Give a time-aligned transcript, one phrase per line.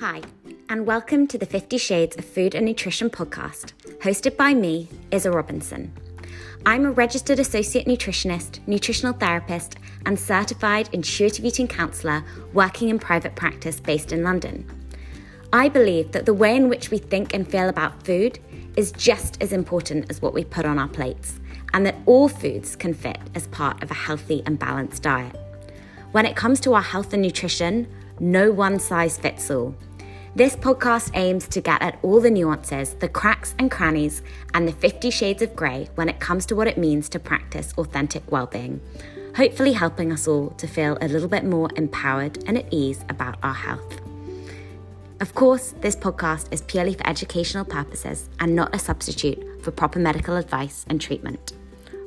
[0.00, 0.20] Hi,
[0.68, 5.30] and welcome to the 50 Shades of Food and Nutrition podcast, hosted by me, Isa
[5.30, 5.90] Robinson.
[6.66, 12.22] I'm a registered associate nutritionist, nutritional therapist, and certified intuitive eating counsellor
[12.52, 14.70] working in private practice based in London.
[15.50, 18.38] I believe that the way in which we think and feel about food
[18.76, 21.40] is just as important as what we put on our plates,
[21.72, 25.36] and that all foods can fit as part of a healthy and balanced diet.
[26.12, 27.88] When it comes to our health and nutrition,
[28.20, 29.74] no one size fits all.
[30.36, 34.20] This podcast aims to get at all the nuances, the cracks and crannies,
[34.52, 37.72] and the 50 shades of grey when it comes to what it means to practice
[37.78, 38.82] authentic well-being,
[39.34, 43.38] hopefully helping us all to feel a little bit more empowered and at ease about
[43.42, 43.98] our health.
[45.20, 49.98] Of course, this podcast is purely for educational purposes and not a substitute for proper
[49.98, 51.54] medical advice and treatment.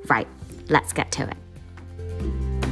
[0.06, 0.28] Right,
[0.68, 2.69] let's get to it.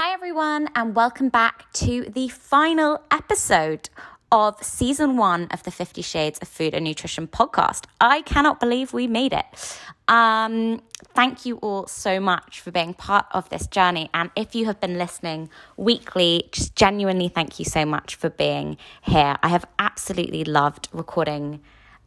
[0.00, 3.90] Hi, everyone, and welcome back to the final episode
[4.30, 7.86] of season one of the 50 Shades of Food and Nutrition podcast.
[8.00, 9.80] I cannot believe we made it.
[10.06, 14.08] Um, thank you all so much for being part of this journey.
[14.14, 18.76] And if you have been listening weekly, just genuinely thank you so much for being
[19.02, 19.34] here.
[19.42, 21.58] I have absolutely loved recording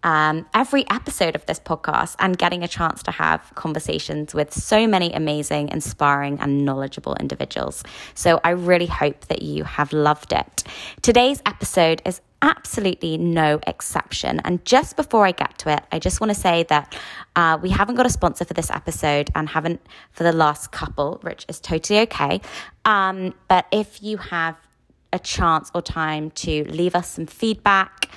[0.03, 4.87] um, every episode of this podcast and getting a chance to have conversations with so
[4.87, 7.83] many amazing, inspiring, and knowledgeable individuals.
[8.15, 10.63] So I really hope that you have loved it.
[11.01, 14.41] Today's episode is absolutely no exception.
[14.43, 16.97] And just before I get to it, I just want to say that
[17.35, 21.19] uh, we haven't got a sponsor for this episode and haven't for the last couple,
[21.21, 22.41] which is totally okay.
[22.85, 24.57] Um, but if you have
[25.13, 28.09] a chance or time to leave us some feedback,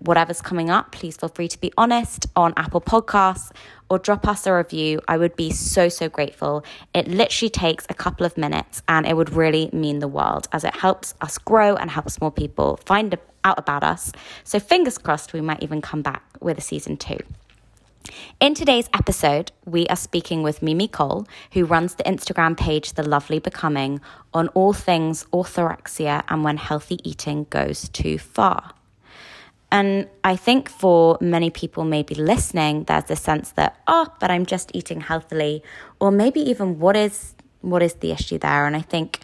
[0.00, 3.50] whatever's coming up, please feel free to be honest on Apple Podcasts
[3.90, 5.00] or drop us a review.
[5.08, 6.64] I would be so, so grateful.
[6.94, 10.64] It literally takes a couple of minutes and it would really mean the world as
[10.64, 14.12] it helps us grow and helps more people find out about us.
[14.44, 17.18] So, fingers crossed, we might even come back with a season two.
[18.40, 23.02] In today's episode, we are speaking with Mimi Cole, who runs the Instagram page The
[23.02, 24.00] Lovely Becoming,
[24.32, 28.72] on all things orthorexia and when healthy eating goes too far.
[29.70, 34.46] And I think for many people, maybe listening, there's a sense that, oh, but I'm
[34.46, 35.62] just eating healthily,
[36.00, 38.66] or maybe even what is what is the issue there?
[38.66, 39.20] And I think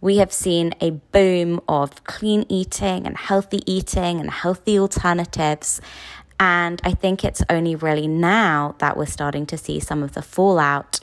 [0.00, 5.80] we have seen a boom of clean eating and healthy eating and healthy alternatives.
[6.38, 10.22] And I think it's only really now that we're starting to see some of the
[10.22, 11.00] fallout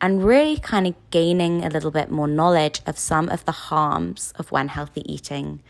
[0.00, 4.32] and really kind of gaining a little bit more knowledge of some of the harms
[4.36, 5.62] of when healthy eating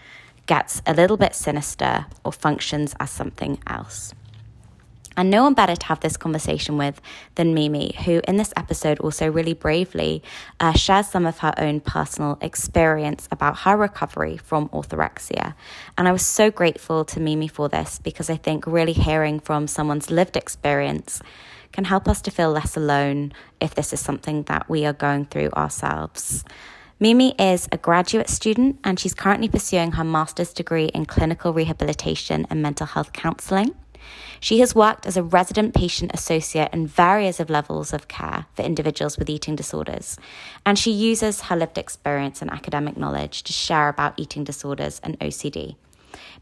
[0.46, 4.14] gets a little bit sinister or functions as something else.
[5.16, 7.00] And no one better to have this conversation with
[7.36, 10.22] than Mimi, who in this episode also really bravely
[10.60, 15.54] uh, shares some of her own personal experience about her recovery from orthorexia.
[15.96, 19.66] And I was so grateful to Mimi for this because I think really hearing from
[19.66, 21.22] someone's lived experience
[21.72, 25.24] can help us to feel less alone if this is something that we are going
[25.24, 26.44] through ourselves.
[26.98, 32.46] Mimi is a graduate student and she's currently pursuing her master's degree in clinical rehabilitation
[32.48, 33.74] and mental health counselling.
[34.40, 38.62] She has worked as a resident patient associate in various of levels of care for
[38.62, 40.16] individuals with eating disorders,
[40.64, 45.18] and she uses her lived experience and academic knowledge to share about eating disorders and
[45.20, 45.76] OCD.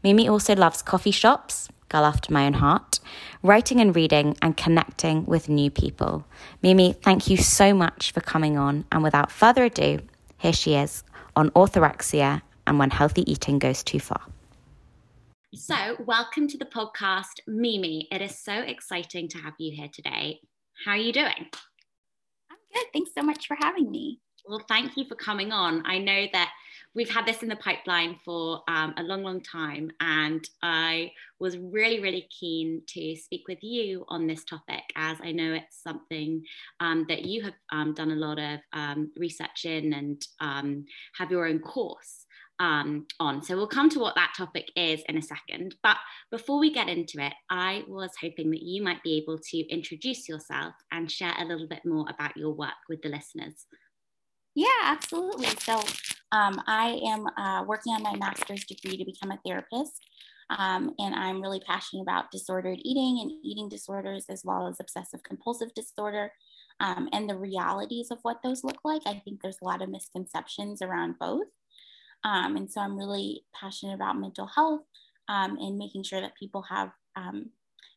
[0.03, 2.99] Mimi also loves coffee shops, girl after my own heart,
[3.43, 6.25] writing and reading, and connecting with new people.
[6.61, 9.99] Mimi, thank you so much for coming on, and without further ado,
[10.37, 11.03] here she is
[11.35, 14.21] on orthorexia and when healthy eating goes too far.
[15.53, 18.07] So, welcome to the podcast, Mimi.
[18.11, 20.41] It is so exciting to have you here today.
[20.83, 21.47] How are you doing?
[22.51, 22.85] I'm good.
[22.91, 24.19] Thanks so much for having me.
[24.47, 25.81] Well, thank you for coming on.
[25.85, 26.51] I know that
[26.95, 29.91] we've had this in the pipeline for um, a long, long time.
[29.99, 35.33] And I was really, really keen to speak with you on this topic, as I
[35.33, 36.43] know it's something
[36.79, 40.85] um, that you have um, done a lot of um, research in and um,
[41.17, 42.21] have your own course.
[42.57, 43.43] Um, on.
[43.43, 45.75] So we'll come to what that topic is in a second.
[45.83, 45.97] But
[46.31, 50.29] before we get into it, I was hoping that you might be able to introduce
[50.29, 53.65] yourself and share a little bit more about your work with the listeners.
[54.55, 55.47] Yeah, absolutely.
[55.47, 55.83] So
[56.31, 60.03] um, I am uh, working on my master's degree to become a therapist.
[60.49, 65.23] Um, and I'm really passionate about disordered eating and eating disorders, as well as obsessive
[65.23, 66.31] compulsive disorder
[66.79, 69.01] um, and the realities of what those look like.
[69.05, 71.47] I think there's a lot of misconceptions around both.
[72.23, 74.81] Um, and so I'm really passionate about mental health
[75.29, 77.49] um, and making sure that people have um,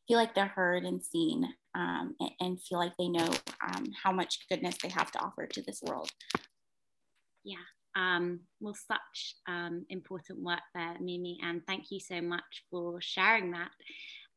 [0.06, 3.28] feel like they're heard and seen um, and, and, feel like they know
[3.66, 6.10] um, how much goodness they have to offer to this world.
[7.44, 7.56] Yeah,
[7.98, 13.50] Um, well, such um, important work there, Mimi, and thank you so much for sharing
[13.50, 13.70] that.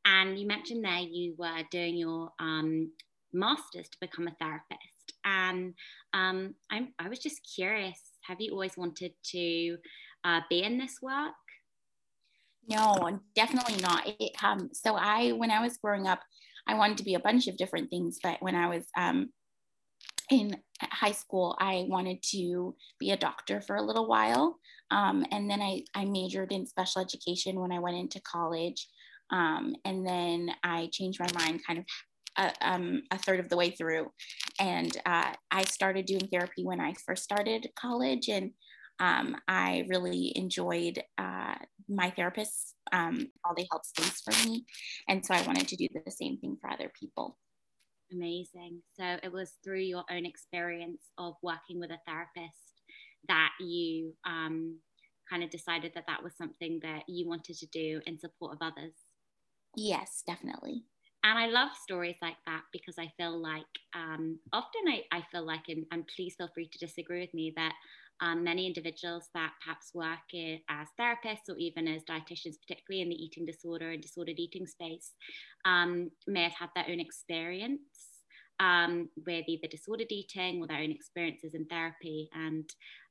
[0.04, 2.92] And you mentioned there you were doing your um,
[3.32, 5.14] master's to become a therapist.
[5.24, 5.76] And
[6.14, 9.78] um, i was just curious have you always wanted to
[10.24, 11.34] uh, be in this work?
[12.68, 14.04] No, definitely not.
[14.20, 16.22] It, um, so I, when I was growing up,
[16.68, 19.30] I wanted to be a bunch of different things, but when I was um,
[20.32, 24.58] in high school, I wanted to be a doctor for a little while.
[24.90, 28.88] Um, and then I, I majored in special education when I went into college.
[29.30, 31.86] Um, and then I changed my mind kind of
[32.38, 34.10] a, um, a third of the way through.
[34.60, 38.30] And uh, I started doing therapy when I first started college.
[38.30, 38.52] And
[39.00, 41.56] um, I really enjoyed uh,
[41.90, 44.66] my therapists, um, all they held space for me.
[45.10, 47.38] And so I wanted to do the same thing for other people.
[48.12, 48.84] Amazing.
[48.98, 52.82] So it was through your own experience of working with a therapist
[53.28, 54.80] that you um,
[55.30, 58.62] kind of decided that that was something that you wanted to do in support of
[58.62, 58.94] others.
[59.76, 60.86] Yes, definitely.
[61.24, 65.46] And I love stories like that because I feel like um, often I, I feel
[65.46, 67.76] like, and, and please feel free to disagree with me, that
[68.22, 70.20] um, many individuals that perhaps work
[70.70, 75.12] as therapists or even as dietitians, particularly in the eating disorder and disordered eating space,
[75.66, 77.80] um, may have had their own experience
[78.60, 82.30] um, with either disordered eating or their own experiences in therapy.
[82.34, 82.70] And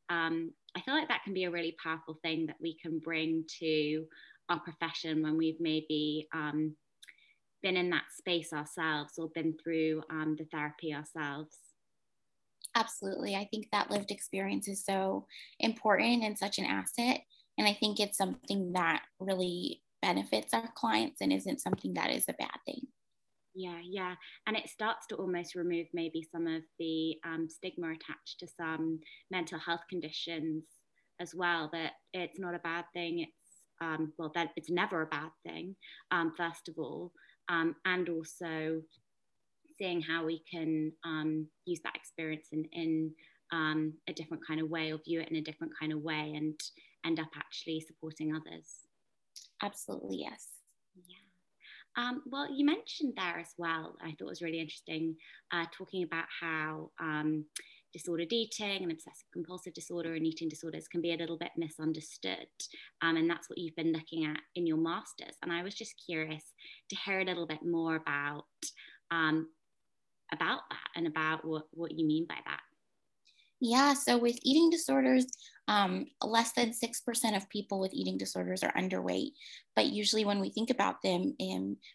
[0.08, 3.44] um, I feel like that can be a really powerful thing that we can bring
[3.58, 4.04] to
[4.48, 6.76] our profession when we've maybe um,
[7.62, 11.56] been in that space ourselves or been through um, the therapy ourselves.
[12.74, 13.34] Absolutely.
[13.34, 15.26] I think that lived experience is so
[15.58, 17.22] important and such an asset.
[17.58, 22.24] And I think it's something that really benefits our clients and isn't something that is
[22.28, 22.86] a bad thing.
[23.54, 24.14] Yeah, yeah.
[24.46, 29.00] And it starts to almost remove maybe some of the um, stigma attached to some
[29.30, 30.64] mental health conditions
[31.20, 33.18] as well, that it's not a bad thing.
[33.18, 33.32] It's,
[33.82, 35.74] um, well, that it's never a bad thing,
[36.12, 37.12] um, first of all
[37.50, 38.80] um, and also
[39.80, 43.10] seeing how we can um, use that experience in, in
[43.52, 46.34] um, a different kind of way or view it in a different kind of way
[46.36, 46.58] and
[47.06, 48.66] end up actually supporting others.
[49.62, 50.46] Absolutely, yes.
[51.08, 51.16] Yeah.
[51.96, 55.16] Um, well, you mentioned there as well, I thought it was really interesting,
[55.52, 57.44] uh, talking about how um,
[57.92, 62.46] disordered eating and obsessive compulsive disorder and eating disorders can be a little bit misunderstood.
[63.02, 65.36] Um, and that's what you've been looking at in your master's.
[65.42, 66.44] And I was just curious
[66.90, 68.44] to hear a little bit more about
[69.10, 69.48] um,
[70.32, 72.60] about that and about what, what you mean by that.
[73.60, 75.26] Yeah, so with eating disorders,
[75.68, 79.32] um, less than 6% of people with eating disorders are underweight.
[79.76, 81.36] But usually, when we think about them,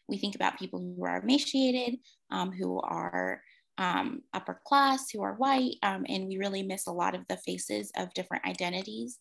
[0.07, 1.99] we think about people who are emaciated,
[2.29, 3.41] um, who are
[3.77, 7.37] um, upper class who are white, um, and we really miss a lot of the
[7.37, 9.19] faces of different identities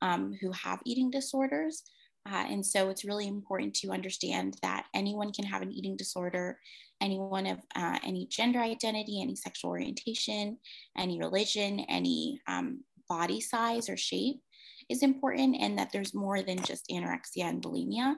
[0.00, 1.84] um, who have eating disorders.
[2.30, 6.58] Uh, and so it's really important to understand that anyone can have an eating disorder,
[7.00, 10.56] anyone of uh, any gender identity, any sexual orientation,
[10.96, 14.40] any religion, any um, body size or shape
[14.88, 18.14] is important and that there's more than just anorexia and bulimia.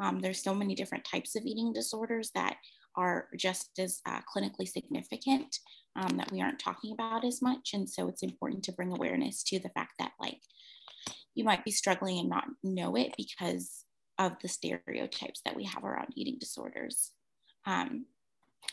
[0.00, 2.56] Um, there's so many different types of eating disorders that
[2.96, 5.56] are just as uh, clinically significant
[5.96, 7.70] um, that we aren't talking about as much.
[7.72, 10.40] And so it's important to bring awareness to the fact that, like,
[11.38, 13.84] you might be struggling and not know it because
[14.18, 17.12] of the stereotypes that we have around eating disorders.
[17.64, 18.06] Um,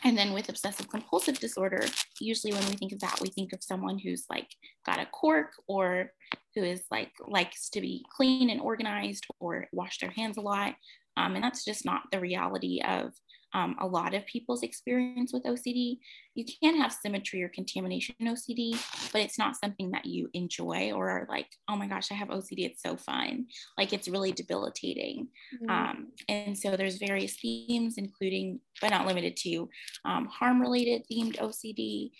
[0.03, 1.86] and then with obsessive compulsive disorder,
[2.19, 4.48] usually when we think of that, we think of someone who's like
[4.84, 6.12] got a cork or
[6.55, 10.74] who is like likes to be clean and organized or wash their hands a lot.
[11.17, 13.13] Um, and that's just not the reality of
[13.55, 16.00] um, a lot of people's experience with OCD.
[16.36, 18.77] You can have symmetry or contamination OCD,
[19.13, 22.27] but it's not something that you enjoy or are like, oh my gosh, I have
[22.27, 22.65] OCD.
[22.65, 23.45] It's so fun.
[23.77, 25.29] Like it's really debilitating.
[25.55, 25.69] Mm-hmm.
[25.69, 29.69] Um, and so there's various themes, including, but not limited to,
[30.03, 32.12] um, harm related themed OCD,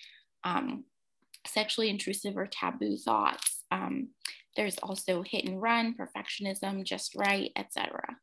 [0.46, 0.86] um,
[1.46, 3.64] sexually intrusive or taboo thoughts.
[3.72, 4.08] Um,
[4.56, 8.16] there's also hit and run, perfectionism, just right, etc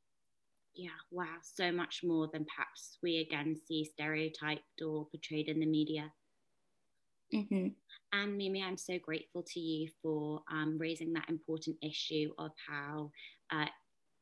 [0.74, 5.66] yeah, wow, so much more than perhaps we again see stereotyped or portrayed in the
[5.66, 6.12] media.
[7.34, 7.68] Mm-hmm.
[8.12, 13.10] And Mimi, I'm so grateful to you for um, raising that important issue of how
[13.50, 13.66] uh,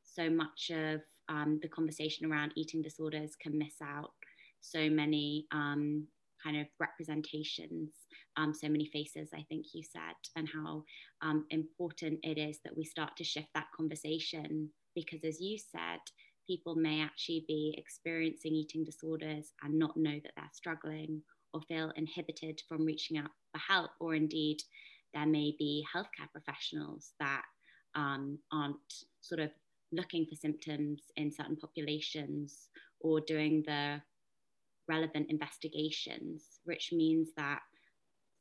[0.04, 4.12] so much of um, the conversation around eating disorders can miss out
[4.60, 6.06] so many um,
[6.42, 7.90] kind of representations,
[8.36, 10.84] um, so many faces, I think you said, and how
[11.22, 16.00] um, important it is that we start to shift that conversation because, as you said,
[16.50, 21.22] people may actually be experiencing eating disorders and not know that they're struggling
[21.54, 24.58] or feel inhibited from reaching out for help or indeed
[25.14, 27.42] there may be healthcare professionals that
[27.94, 28.76] um, aren't
[29.20, 29.50] sort of
[29.92, 32.68] looking for symptoms in certain populations
[33.00, 34.00] or doing the
[34.88, 37.60] relevant investigations, which means that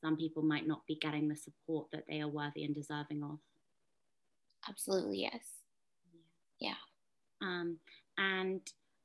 [0.03, 3.37] some people might not be getting the support that they are worthy and deserving of.
[4.67, 5.43] Absolutely, yes.
[6.59, 6.73] Yeah.
[7.41, 7.77] Um,
[8.19, 8.61] and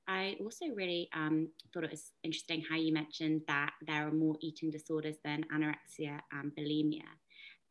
[0.07, 4.37] I also really um, thought it was interesting how you mentioned that there are more
[4.41, 7.09] eating disorders than anorexia and bulimia.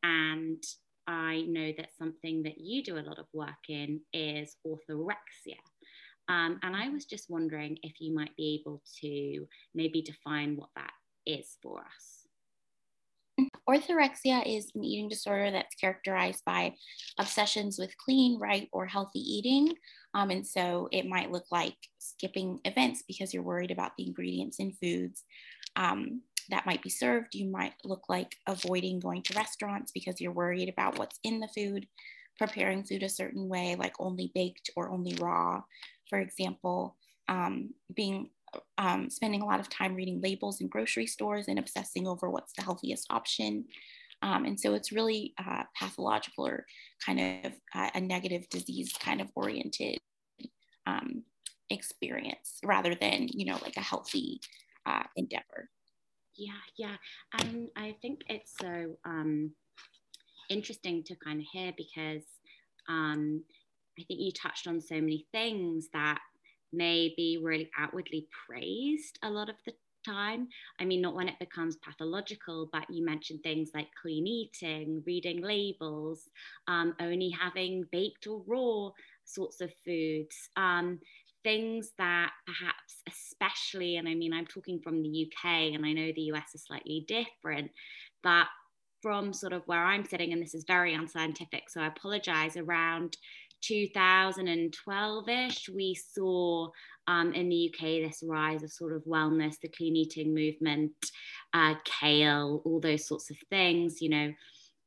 [0.02, 0.64] And
[1.06, 5.60] I know that something that you do a lot of work in is orthorexia.
[6.30, 9.46] Um, and I was just wondering if you might be able to
[9.76, 10.94] maybe define what that
[11.26, 12.23] is for us.
[13.70, 16.74] Orthorexia is an eating disorder that's characterized by
[17.18, 19.74] obsessions with clean, right, or healthy eating.
[20.14, 24.60] Um, and so it might look like skipping events because you're worried about the ingredients
[24.60, 25.24] in foods
[25.76, 27.36] um, that might be served.
[27.36, 31.48] You might look like avoiding going to restaurants because you're worried about what's in the
[31.48, 31.88] food,
[32.38, 35.62] preparing food a certain way, like only baked or only raw,
[36.10, 36.98] for example.
[37.30, 38.30] Um, being
[38.78, 42.54] um, spending a lot of time reading labels in grocery stores and obsessing over what's
[42.54, 43.66] the healthiest option.
[44.22, 46.66] Um, and so it's really uh, pathological or
[47.06, 49.98] kind of uh, a negative disease kind of oriented
[50.86, 51.24] um,
[51.70, 54.40] experience rather than, you know, like a healthy
[54.86, 55.70] uh, endeavor.
[56.38, 56.96] Yeah, yeah.
[57.40, 59.52] And I think it's so um,
[60.50, 62.24] interesting to kind of hear because
[62.90, 63.44] um,
[64.00, 66.20] I think you touched on so many things that
[66.74, 69.74] may be really outwardly praised a lot of the
[70.06, 70.48] time.
[70.80, 75.42] I mean, not when it becomes pathological, but you mentioned things like clean eating, reading
[75.42, 76.30] labels,
[76.68, 78.90] um, only having baked or raw
[79.26, 81.00] sorts of foods, um,
[81.44, 86.12] things that perhaps, especially, and I mean, I'm talking from the UK and I know
[86.14, 87.72] the US is slightly different,
[88.22, 88.48] but
[89.02, 93.18] from sort of where I'm sitting, and this is very unscientific, so I apologize, around
[93.64, 96.70] 2012 ish, we saw
[97.08, 100.92] um, in the UK this rise of sort of wellness, the clean eating movement,
[101.54, 104.02] uh, kale, all those sorts of things.
[104.02, 104.34] You know,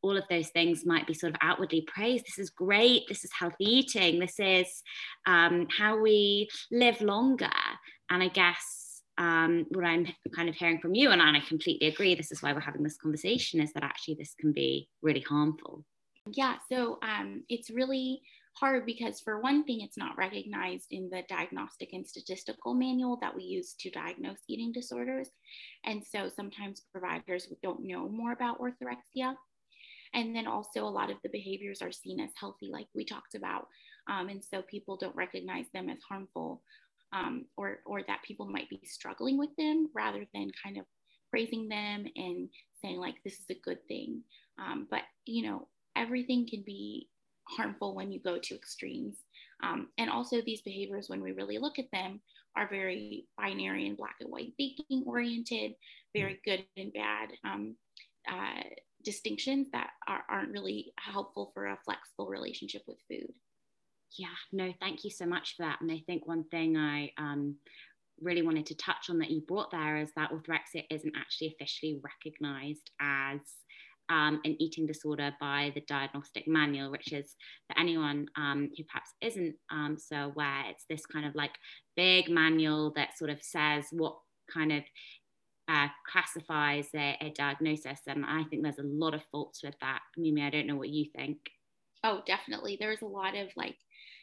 [0.02, 2.26] all of those things might be sort of outwardly praised.
[2.26, 3.02] This is great.
[3.08, 4.20] This is healthy eating.
[4.20, 4.82] This is
[5.26, 7.50] um, how we live longer.
[8.10, 12.14] And I guess um, what I'm kind of hearing from you, and I completely agree,
[12.14, 15.84] this is why we're having this conversation, is that actually this can be really harmful.
[16.32, 18.22] Yeah, so um, it's really
[18.58, 23.34] hard because for one thing it's not recognized in the diagnostic and statistical manual that
[23.34, 25.28] we use to diagnose eating disorders.
[25.84, 29.34] And so sometimes providers don't know more about orthorexia.
[30.14, 33.34] And then also a lot of the behaviors are seen as healthy like we talked
[33.34, 33.66] about
[34.08, 36.62] um, and so people don't recognize them as harmful
[37.12, 40.84] um, or or that people might be struggling with them rather than kind of
[41.30, 42.48] praising them and
[42.82, 44.22] saying like this is a good thing.
[44.58, 47.08] Um, but you know everything can be
[47.48, 49.16] harmful when you go to extremes.
[49.62, 52.20] Um, and also, these behaviors, when we really look at them,
[52.56, 55.74] are very binary and black and white thinking oriented,
[56.14, 57.76] very good and bad um,
[58.30, 58.62] uh,
[59.04, 63.32] distinctions that are, aren't really helpful for a flexible relationship with food.
[64.16, 65.80] Yeah, no, thank you so much for that.
[65.80, 67.56] And I think one thing I um,
[68.20, 72.00] really wanted to touch on that you brought there is that orthorexia isn't actually officially
[72.02, 73.40] recognized as
[74.08, 77.34] um, an eating disorder by the diagnostic manual, which is
[77.68, 81.52] for anyone um, who perhaps isn't um, so aware, it's this kind of like
[81.96, 84.16] big manual that sort of says what
[84.52, 84.82] kind of
[85.68, 88.00] uh, classifies a, a, diagnosis.
[88.06, 90.00] And I think there's a lot of faults with that.
[90.16, 91.38] Mimi, I don't know what you think.
[92.04, 92.76] Oh, definitely.
[92.78, 93.76] There's a lot of like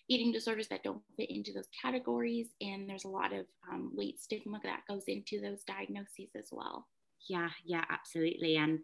[0.08, 2.48] eating disorders that don't fit into those categories.
[2.62, 6.88] And there's a lot of um, weight stigma that goes into those diagnoses as well.
[7.28, 8.58] Yeah, yeah, absolutely.
[8.58, 8.84] And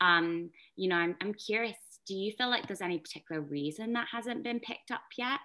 [0.00, 1.76] um, you know, I'm, I'm curious,
[2.06, 5.40] do you feel like there's any particular reason that hasn't been picked up yet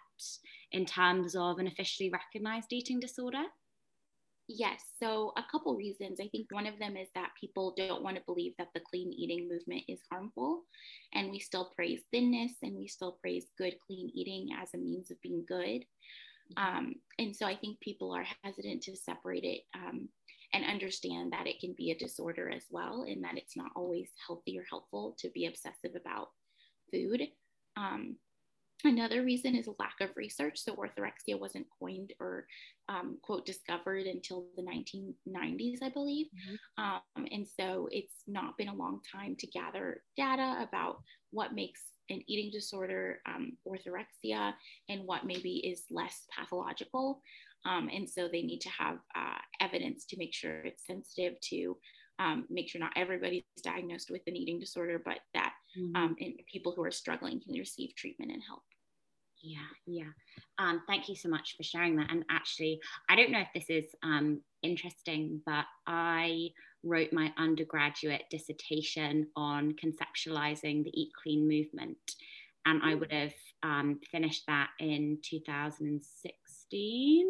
[0.72, 3.44] in terms of an officially recognized eating disorder?
[4.50, 6.20] Yes, so a couple reasons.
[6.20, 9.14] I think one of them is that people don't want to believe that the clean
[9.14, 10.64] eating movement is harmful.
[11.14, 15.12] And we still praise thinness and we still praise good, clean eating as a means
[15.12, 15.86] of being good.
[16.58, 16.78] Mm-hmm.
[16.78, 20.10] Um, and so I think people are hesitant to separate it um,
[20.54, 24.10] and understand that it can be a disorder as well, and that it's not always
[24.26, 26.30] healthy or helpful to be obsessive about
[26.92, 27.24] food.
[27.76, 28.18] Um,
[28.84, 30.60] another reason is a lack of research.
[30.60, 32.46] So, orthorexia wasn't coined or,
[32.88, 36.28] um, quote, discovered until the 1990s, I believe.
[36.28, 36.84] Mm-hmm.
[36.84, 41.82] Um, and so, it's not been a long time to gather data about what makes
[42.10, 44.54] an eating disorder, um, orthorexia,
[44.90, 47.22] and what maybe is less pathological.
[47.66, 51.78] Um, and so they need to have uh, evidence to make sure it's sensitive to
[52.20, 55.96] um, make sure not everybody's diagnosed with an eating disorder, but that mm-hmm.
[55.96, 56.16] um,
[56.52, 58.62] people who are struggling can receive treatment and help.
[59.42, 60.12] Yeah, yeah.
[60.58, 62.10] Um, thank you so much for sharing that.
[62.10, 62.80] And actually,
[63.10, 66.50] I don't know if this is um, interesting, but I
[66.84, 71.98] wrote my undergraduate dissertation on conceptualizing the Eat Clean movement.
[72.66, 77.28] And I would have um, finished that in 2016.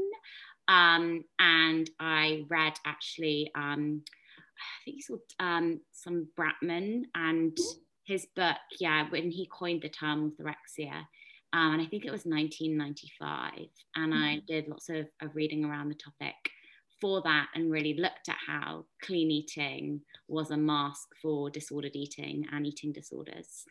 [0.68, 7.58] Um, and I read actually, um, I think he's called um, some Bratman and
[8.06, 11.06] his book, yeah, when he coined the term orthorexia.
[11.54, 13.68] Um, and I think it was 1995.
[13.96, 14.24] And mm-hmm.
[14.24, 16.36] I did lots of, of reading around the topic
[17.00, 22.46] for that and really looked at how clean eating was a mask for disordered eating
[22.52, 23.66] and eating disorders.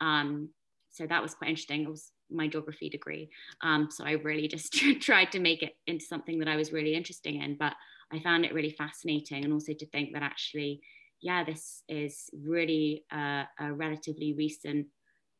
[0.00, 0.50] Um,
[0.90, 1.82] so that was quite interesting.
[1.82, 3.30] It was my geography degree.
[3.62, 6.94] Um, so I really just tried to make it into something that I was really
[6.94, 7.56] interested in.
[7.58, 7.74] But
[8.12, 10.80] I found it really fascinating and also to think that actually,
[11.20, 14.86] yeah, this is really a, a relatively recent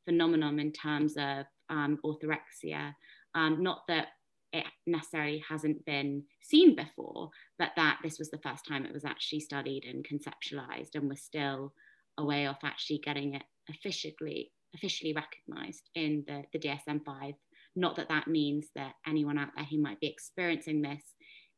[0.04, 2.94] phenomenon in terms of um, orthorexia.
[3.34, 4.08] Um, not that
[4.52, 9.04] it necessarily hasn't been seen before, but that this was the first time it was
[9.04, 11.74] actually studied and conceptualized, and we're still
[12.16, 17.34] a way off actually getting it officially officially recognized in the, the DSM-5.
[17.76, 21.02] Not that that means that anyone out there who might be experiencing this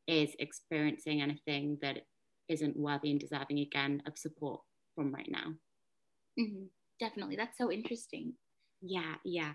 [0.07, 1.99] is experiencing anything that
[2.49, 4.61] isn't worthy and deserving again of support
[4.95, 5.53] from right now.
[6.39, 6.65] Mm-hmm.
[6.99, 8.33] Definitely, that's so interesting.
[8.81, 9.51] Yeah, yeah.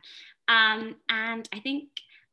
[0.48, 1.88] Um, and I think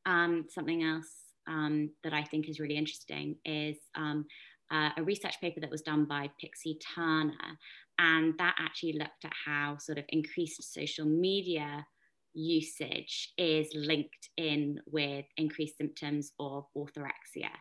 [0.06, 1.12] um, something else
[1.48, 4.26] um, that I think is really interesting is um,
[4.72, 7.58] uh, a research paper that was done by Pixie Turner.
[8.00, 11.86] And that actually looked at how sort of increased social media
[12.34, 17.52] usage is linked in with increased symptoms of orthorexia.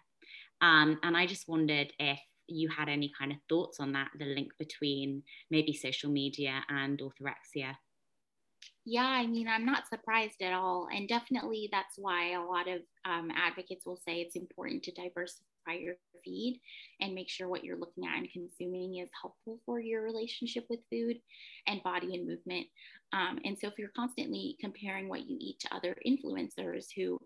[0.63, 4.27] Um, and I just wondered if you had any kind of thoughts on that, the
[4.27, 7.75] link between maybe social media and orthorexia.
[8.85, 10.89] Yeah, I mean, I'm not surprised at all.
[10.93, 15.45] And definitely that's why a lot of um, advocates will say it's important to diversify
[15.71, 15.95] your
[16.25, 16.61] feed
[17.01, 20.81] and make sure what you're looking at and consuming is helpful for your relationship with
[20.91, 21.19] food
[21.67, 22.67] and body and movement.
[23.13, 27.19] Um, and so if you're constantly comparing what you eat to other influencers who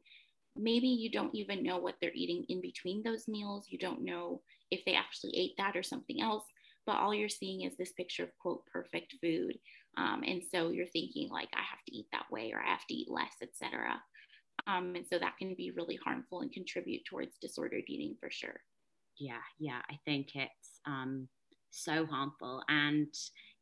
[0.57, 4.41] maybe you don't even know what they're eating in between those meals, you don't know
[4.71, 6.45] if they actually ate that or something else,
[6.87, 9.59] but all you're seeing is this picture of quote perfect food
[9.99, 12.87] um, and so you're thinking like i have to eat that way or i have
[12.87, 14.01] to eat less etc
[14.67, 18.61] um, and so that can be really harmful and contribute towards disordered eating for sure.
[19.19, 21.29] Yeah yeah i think it's um,
[21.71, 22.63] so harmful.
[22.69, 23.13] And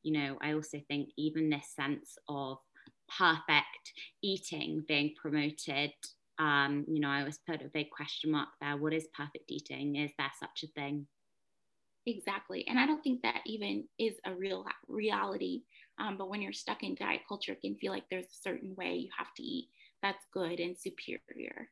[0.02, 2.58] you know i also think even this sense of
[3.18, 5.92] perfect eating being promoted
[6.38, 9.96] um, you know i always put a big question mark there what is perfect eating?
[9.96, 11.06] Is there such a thing?
[12.06, 15.62] Exactly and i don't think that even is a real reality
[15.98, 18.74] um, but when you're stuck in diet culture, it can feel like there's a certain
[18.74, 19.68] way you have to eat
[20.04, 21.70] that's good and superior.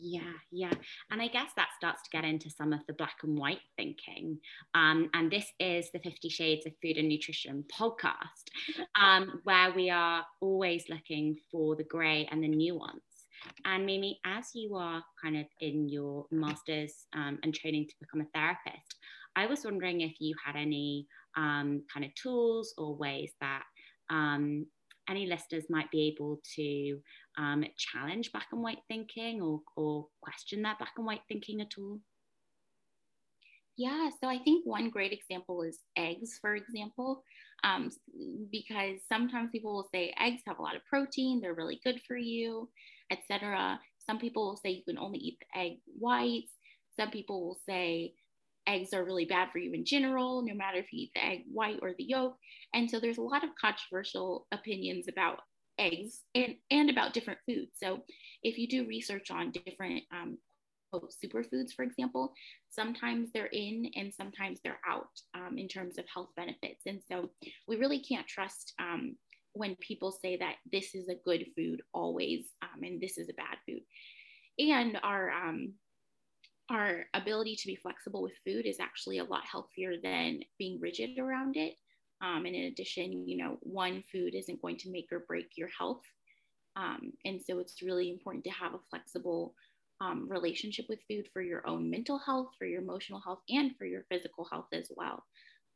[0.00, 0.72] Yeah, yeah.
[1.12, 4.38] And I guess that starts to get into some of the black and white thinking.
[4.74, 8.50] Um, and this is the 50 Shades of Food and Nutrition podcast,
[9.00, 13.00] um, where we are always looking for the grey and the nuance.
[13.64, 18.22] And Mimi, as you are kind of in your master's um, and training to become
[18.22, 18.96] a therapist,
[19.36, 23.62] I was wondering if you had any um, kind of tools or ways that
[24.10, 24.66] um,
[25.08, 26.98] any listeners might be able to
[27.38, 31.72] um, challenge black and white thinking or, or question that black and white thinking at
[31.78, 31.98] all?
[33.76, 37.24] Yeah, so I think one great example is eggs, for example,
[37.64, 37.90] um,
[38.50, 42.16] because sometimes people will say eggs have a lot of protein, they're really good for
[42.16, 42.68] you,
[43.10, 43.80] etc.
[43.98, 46.52] Some people will say you can only eat the egg whites.
[46.98, 48.12] Some people will say
[48.66, 51.42] eggs are really bad for you in general, no matter if you eat the egg
[51.52, 52.36] white or the yolk.
[52.74, 55.40] And so there's a lot of controversial opinions about
[55.78, 57.72] eggs and, and about different foods.
[57.74, 58.02] So
[58.42, 60.38] if you do research on different um,
[60.94, 62.32] superfoods, for example,
[62.70, 66.82] sometimes they're in and sometimes they're out um, in terms of health benefits.
[66.86, 67.30] And so
[67.66, 69.16] we really can't trust um,
[69.54, 73.34] when people say that this is a good food always um, and this is a
[73.34, 73.80] bad food.
[74.58, 75.74] And our um,
[76.72, 81.18] our ability to be flexible with food is actually a lot healthier than being rigid
[81.18, 81.76] around it.
[82.22, 85.68] Um, and in addition, you know, one food isn't going to make or break your
[85.76, 86.02] health.
[86.76, 89.54] Um, and so it's really important to have a flexible
[90.00, 93.84] um, relationship with food for your own mental health, for your emotional health, and for
[93.84, 95.24] your physical health as well.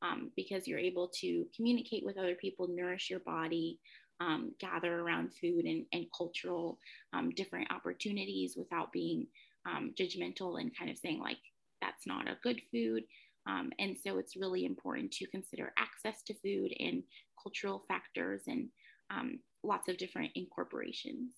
[0.02, 3.78] Um, because you're able to communicate with other people, nourish your body,
[4.20, 6.78] um, gather around food and, and cultural
[7.12, 9.26] um, different opportunities without being
[9.66, 11.38] um, judgmental and kind of saying like
[11.80, 13.04] that's not a good food
[13.46, 17.04] Um, and so it's really important to consider access to food and
[17.40, 18.68] cultural factors and
[19.10, 21.32] um, lots of different incorporations.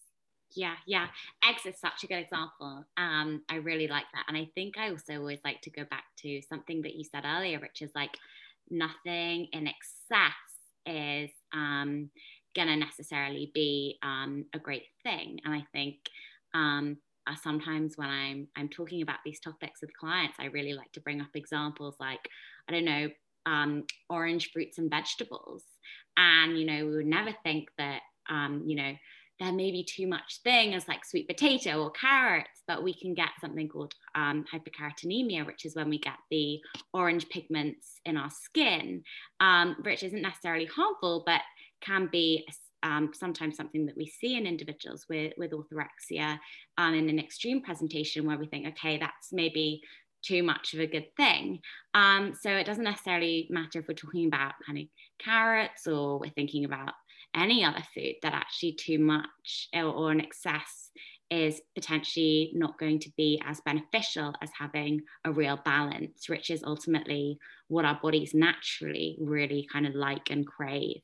[0.54, 1.08] Yeah, yeah.
[1.44, 2.84] Eggs is such a good example.
[2.96, 4.24] Um, I really like that.
[4.28, 7.24] And I think I also always like to go back to something that you said
[7.26, 8.16] earlier, which is like
[8.70, 10.32] nothing in excess
[10.86, 12.10] is um,
[12.54, 15.40] to necessarily be um, a great thing.
[15.44, 15.96] And I think
[16.54, 16.96] um,
[17.28, 21.00] uh, sometimes when I'm I'm talking about these topics with clients, I really like to
[21.00, 22.20] bring up examples like
[22.68, 23.08] I don't know
[23.46, 25.64] um, orange fruits and vegetables,
[26.16, 28.92] and you know we would never think that um, you know
[29.40, 33.14] there may be too much thing as like sweet potato or carrots, but we can
[33.14, 36.58] get something called um, which is when we get the
[36.92, 39.02] orange pigments in our skin,
[39.38, 41.40] um, which isn't necessarily harmful, but
[41.80, 42.44] can be
[42.82, 46.38] um, sometimes something that we see in individuals with, with orthorexia
[46.76, 49.82] um, in an extreme presentation where we think, okay, that's maybe
[50.22, 51.60] too much of a good thing.
[51.94, 54.84] Um, so it doesn't necessarily matter if we're talking about kind of
[55.18, 56.92] carrots or we're thinking about
[57.34, 60.90] any other food that actually too much or, or an excess
[61.30, 66.62] is potentially not going to be as beneficial as having a real balance, which is
[66.64, 67.38] ultimately
[67.68, 71.02] what our bodies naturally really kind of like and crave.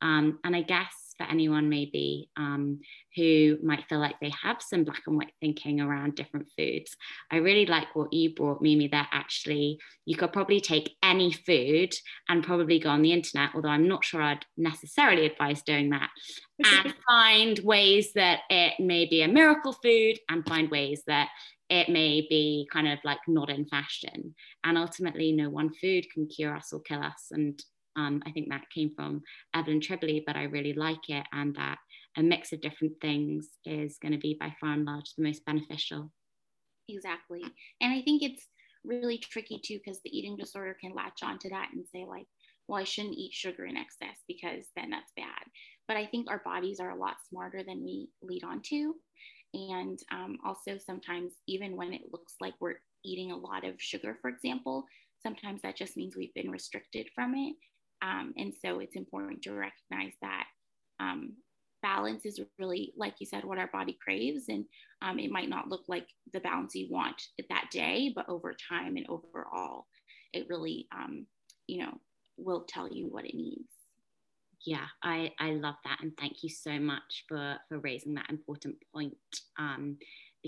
[0.00, 2.80] Um, and I guess for anyone maybe um,
[3.14, 6.96] who might feel like they have some black and white thinking around different foods.
[7.30, 11.92] I really like what you brought, Mimi, that actually you could probably take any food
[12.28, 16.10] and probably go on the internet, although I'm not sure I'd necessarily advise doing that,
[16.64, 21.28] and find ways that it may be a miracle food and find ways that
[21.68, 24.34] it may be kind of like not in fashion.
[24.64, 27.28] And ultimately, no one food can cure us or kill us.
[27.32, 27.60] And
[27.96, 29.22] um, I think that came from
[29.54, 31.78] Evelyn Tribole, but I really like it, and that
[32.16, 35.44] a mix of different things is going to be by far and large the most
[35.44, 36.10] beneficial.
[36.88, 37.42] Exactly.
[37.80, 38.46] And I think it's
[38.84, 42.26] really tricky too because the eating disorder can latch onto that and say, like,
[42.68, 45.44] well, I shouldn't eat sugar in excess because then that's bad.
[45.88, 48.94] But I think our bodies are a lot smarter than we lead on to.
[49.54, 54.18] And um, also, sometimes, even when it looks like we're eating a lot of sugar,
[54.20, 54.84] for example,
[55.22, 57.54] sometimes that just means we've been restricted from it.
[58.02, 60.44] Um, and so it's important to recognize that
[61.00, 61.34] um,
[61.82, 64.44] balance is really, like you said, what our body craves.
[64.48, 64.64] And
[65.02, 68.96] um, it might not look like the balance you want that day, but over time
[68.96, 69.86] and overall,
[70.32, 71.26] it really, um,
[71.66, 71.94] you know,
[72.36, 73.70] will tell you what it needs.
[74.64, 75.98] Yeah, I, I love that.
[76.02, 79.16] And thank you so much for, for raising that important point.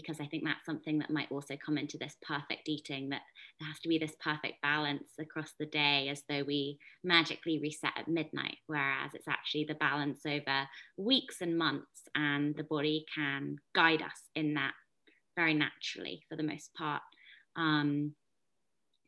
[0.00, 3.22] Because I think that's something that might also come into this perfect eating that
[3.58, 7.92] there has to be this perfect balance across the day as though we magically reset
[7.96, 13.56] at midnight, whereas it's actually the balance over weeks and months, and the body can
[13.74, 14.72] guide us in that
[15.37, 17.02] very naturally for the most part
[17.56, 18.12] um,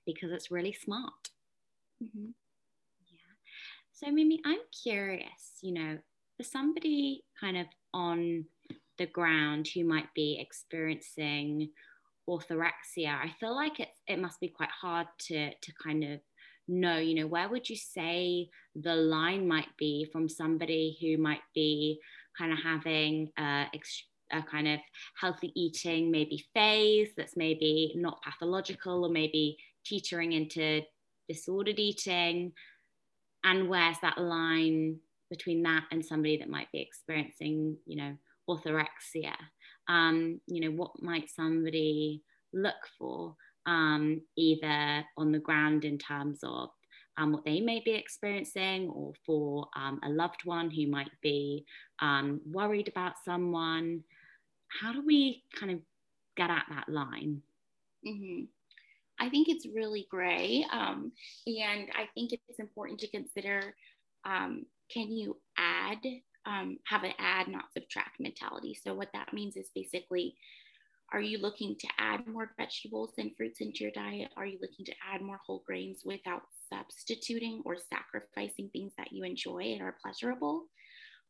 [0.06, 1.12] because it's really smart.
[2.02, 2.30] Mm-hmm.
[3.10, 3.34] Yeah.
[3.92, 5.98] So, Mimi, I'm curious, you know,
[6.36, 8.44] for somebody kind of on
[9.00, 11.70] the ground who might be experiencing
[12.28, 16.20] orthorexia, I feel like it's it must be quite hard to to kind of
[16.68, 21.40] know, you know, where would you say the line might be from somebody who might
[21.54, 21.98] be
[22.38, 23.64] kind of having a,
[24.32, 24.78] a kind of
[25.20, 30.82] healthy eating maybe phase that's maybe not pathological or maybe teetering into
[31.26, 32.52] disordered eating.
[33.42, 38.16] And where's that line between that and somebody that might be experiencing you know
[38.50, 39.34] orthorexia.
[39.88, 43.34] Um, you know, what might somebody look for
[43.66, 46.70] um, either on the ground in terms of
[47.16, 51.64] um, what they may be experiencing or for um, a loved one who might be
[52.00, 54.02] um, worried about someone?
[54.80, 55.78] How do we kind of
[56.36, 57.42] get at that line?
[58.06, 58.44] Mm-hmm.
[59.18, 60.64] I think it's really gray.
[60.72, 61.12] Um,
[61.46, 63.74] and I think it's important to consider
[64.24, 65.98] um, can you add
[66.46, 68.74] um, have an add, not subtract mentality.
[68.74, 70.34] So, what that means is basically,
[71.12, 74.30] are you looking to add more vegetables and fruits into your diet?
[74.36, 79.24] Are you looking to add more whole grains without substituting or sacrificing things that you
[79.24, 80.66] enjoy and are pleasurable?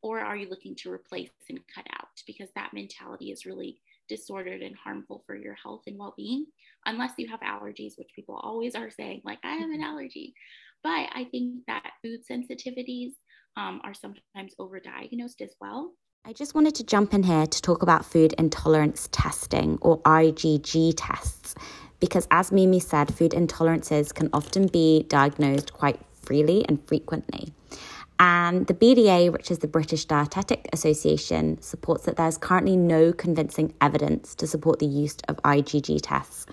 [0.03, 2.09] Or are you looking to replace and cut out?
[2.27, 6.47] Because that mentality is really disordered and harmful for your health and well being,
[6.85, 10.35] unless you have allergies, which people always are saying, like, I have an allergy.
[10.83, 13.13] But I think that food sensitivities,
[13.61, 15.93] um, are sometimes overdiagnosed as well.
[16.25, 20.95] I just wanted to jump in here to talk about food intolerance testing or IgG
[20.97, 21.55] tests,
[21.99, 27.53] because as Mimi said, food intolerances can often be diagnosed quite freely and frequently.
[28.19, 33.73] And the BDA, which is the British Dietetic Association, supports that there's currently no convincing
[33.81, 36.45] evidence to support the use of IgG tests.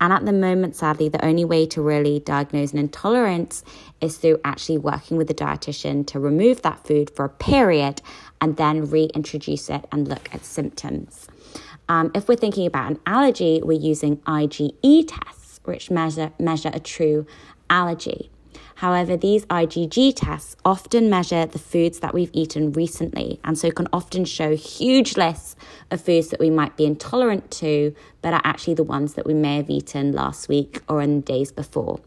[0.00, 3.62] And at the moment, sadly, the only way to really diagnose an intolerance
[4.00, 8.00] is through actually working with a dietitian to remove that food for a period
[8.40, 11.28] and then reintroduce it and look at symptoms.
[11.88, 16.80] Um, if we're thinking about an allergy, we're using IgE tests, which measure, measure a
[16.80, 17.26] true
[17.68, 18.30] allergy.
[18.80, 23.86] However, these IgG tests often measure the foods that we've eaten recently and so can
[23.92, 25.54] often show huge lists
[25.90, 29.34] of foods that we might be intolerant to, but are actually the ones that we
[29.34, 32.00] may have eaten last week or in the days before.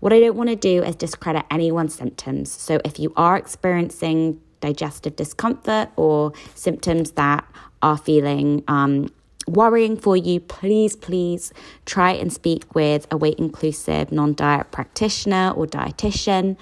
[0.00, 2.50] What I don't want to do is discredit anyone's symptoms.
[2.50, 7.46] So if you are experiencing digestive discomfort or symptoms that
[7.82, 9.10] are feeling um,
[9.46, 11.52] worrying for you, please, please
[11.84, 16.56] try and speak with a weight inclusive non diet practitioner or dietitian.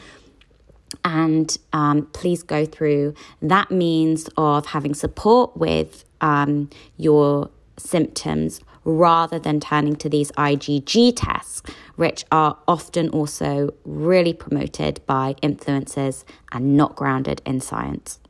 [1.05, 9.38] And um, please go through that means of having support with um, your symptoms rather
[9.38, 11.62] than turning to these IgG tests,
[11.97, 18.20] which are often also really promoted by influencers and not grounded in science.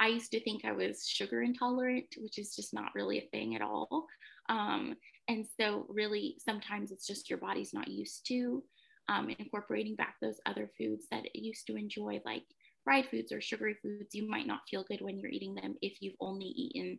[0.00, 3.56] I used to think I was sugar intolerant, which is just not really a thing
[3.56, 4.06] at all.
[4.48, 4.94] Um,
[5.28, 8.62] and so, really, sometimes it's just your body's not used to
[9.08, 12.44] um, incorporating back those other foods that it used to enjoy, like
[12.84, 14.14] fried foods or sugary foods.
[14.14, 16.98] You might not feel good when you're eating them if you've only eaten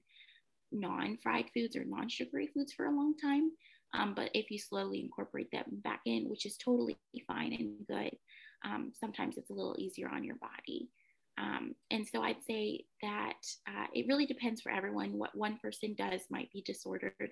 [0.71, 3.51] non fried foods or non sugary foods for a long time.
[3.93, 8.15] Um, but if you slowly incorporate them back in, which is totally fine and good,
[8.63, 10.89] um, sometimes it's a little easier on your body.
[11.39, 15.17] Um, and so I'd say that uh, it really depends for everyone.
[15.17, 17.31] What one person does might be disordered,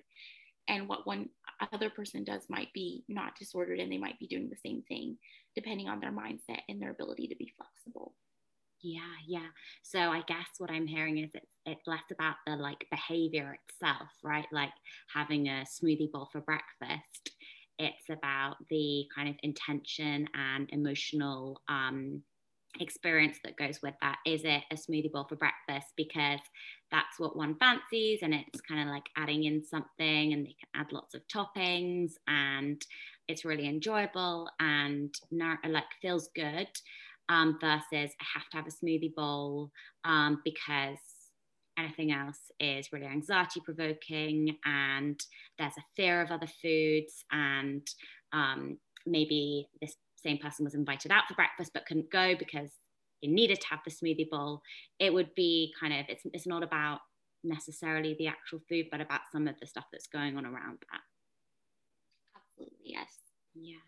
[0.68, 1.28] and what one
[1.72, 5.18] other person does might be not disordered, and they might be doing the same thing
[5.54, 8.14] depending on their mindset and their ability to be flexible.
[8.80, 9.48] Yeah, yeah.
[9.82, 14.08] So I guess what I'm hearing is it's it's less about the like behavior itself,
[14.22, 14.46] right?
[14.52, 14.72] Like
[15.12, 17.30] having a smoothie bowl for breakfast.
[17.78, 22.22] It's about the kind of intention and emotional um,
[22.80, 24.18] experience that goes with that.
[24.26, 26.40] Is it a smoothie bowl for breakfast because
[26.90, 30.68] that's what one fancies and it's kind of like adding in something and they can
[30.74, 32.84] add lots of toppings and
[33.28, 35.14] it's really enjoyable and
[35.68, 36.68] like feels good
[37.28, 39.70] um, versus I have to have a smoothie bowl
[40.04, 40.98] um, because
[41.78, 45.20] anything else is really anxiety provoking and
[45.58, 47.86] there's a fear of other foods and
[48.32, 52.70] um, maybe this same person was invited out for breakfast but couldn't go because
[53.22, 54.62] they needed to have the smoothie bowl,
[54.98, 57.00] it would be kind of it's it's not about
[57.44, 61.00] necessarily the actual food, but about some of the stuff that's going on around that.
[62.36, 63.12] Absolutely, yes.
[63.54, 63.82] Yeah,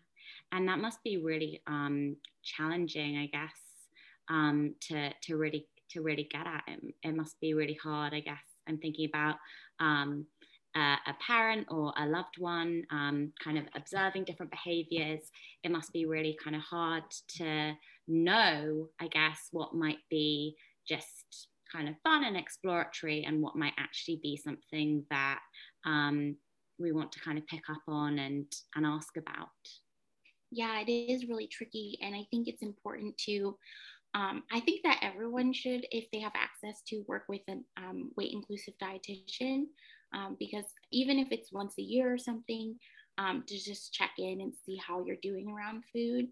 [0.51, 3.59] and that must be really um, challenging, I guess,
[4.29, 6.63] um, to to really to really get at.
[6.67, 8.43] It, it must be really hard, I guess.
[8.67, 9.35] I'm thinking about
[9.79, 10.25] um,
[10.75, 15.21] a, a parent or a loved one um, kind of observing different behaviors,
[15.63, 17.03] it must be really kind of hard
[17.37, 17.73] to
[18.07, 20.55] know, I guess, what might be
[20.87, 25.39] just kind of fun and exploratory and what might actually be something that
[25.85, 26.35] um,
[26.79, 29.47] we want to kind of pick up on and, and ask about.
[30.51, 31.97] Yeah, it is really tricky.
[32.01, 33.57] And I think it's important to
[34.13, 38.11] um, I think that everyone should, if they have access to work with a um,
[38.17, 39.65] weight inclusive dietitian,
[40.13, 42.75] um, because even if it's once a year or something,
[43.17, 46.27] um, to just check in and see how you're doing around food.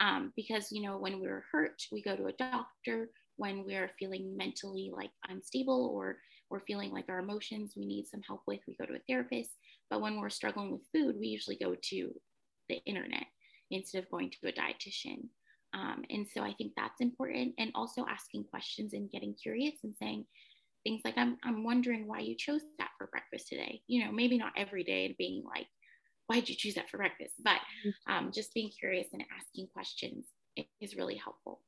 [0.00, 3.10] Um, because, you know, when we're hurt, we go to a doctor.
[3.36, 6.18] When we're feeling mentally like unstable or
[6.50, 9.50] we're feeling like our emotions we need some help with, we go to a therapist.
[9.90, 12.14] But when we're struggling with food, we usually go to
[12.68, 13.26] the internet
[13.70, 15.28] instead of going to a dietitian.
[15.74, 17.54] Um, and so I think that's important.
[17.58, 20.24] And also asking questions and getting curious and saying,
[20.88, 24.38] things like I'm, I'm wondering why you chose that for breakfast today you know maybe
[24.38, 25.66] not every day and being like
[26.26, 28.12] why did you choose that for breakfast but mm-hmm.
[28.12, 30.26] um, just being curious and asking questions
[30.80, 31.60] is really helpful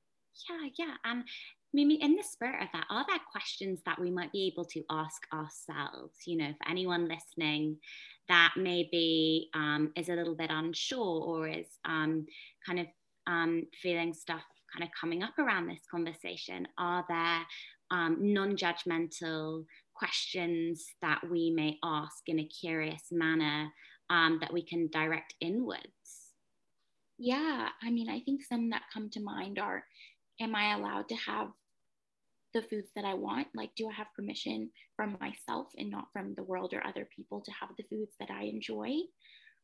[0.48, 1.24] yeah yeah and
[1.72, 4.82] Mimi, in the spirit of that, are there questions that we might be able to
[4.90, 6.16] ask ourselves?
[6.26, 7.76] You know, for anyone listening
[8.28, 12.26] that maybe um, is a little bit unsure or is um,
[12.66, 12.86] kind of
[13.28, 17.46] um, feeling stuff kind of coming up around this conversation, are there
[17.90, 23.68] um, non judgmental questions that we may ask in a curious manner
[24.08, 25.86] um, that we can direct inwards?
[27.18, 29.84] Yeah, I mean, I think some that come to mind are
[30.40, 31.48] Am I allowed to have
[32.54, 33.48] the foods that I want?
[33.54, 37.42] Like, do I have permission from myself and not from the world or other people
[37.42, 38.96] to have the foods that I enjoy?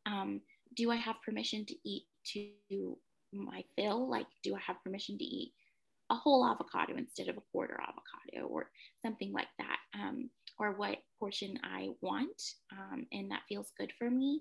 [0.04, 0.42] Um,
[0.76, 2.98] do I have permission to eat to
[3.32, 4.08] my fill?
[4.08, 5.52] Like, do I have permission to eat
[6.10, 8.70] a whole avocado instead of a quarter avocado or
[9.04, 12.40] something like that, um, or what portion I want,
[12.72, 14.40] um, and that feels good for me.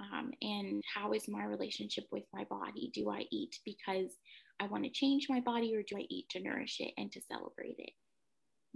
[0.00, 2.90] Um, and how is my relationship with my body?
[2.92, 4.10] Do I eat because
[4.60, 7.20] I want to change my body, or do I eat to nourish it and to
[7.22, 7.92] celebrate it?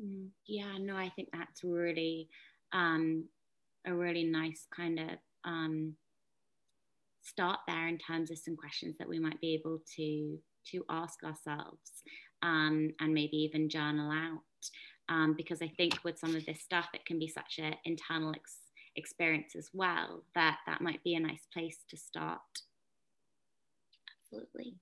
[0.01, 2.29] Mm, yeah, no, I think that's really
[2.73, 3.25] um,
[3.87, 5.95] a really nice kind of um,
[7.23, 10.39] start there in terms of some questions that we might be able to
[10.71, 12.03] to ask ourselves
[12.43, 14.43] um, and maybe even journal out.
[15.09, 18.33] Um, because I think with some of this stuff, it can be such an internal
[18.35, 18.59] ex-
[18.95, 22.41] experience as well that that might be a nice place to start.
[24.21, 24.75] Absolutely.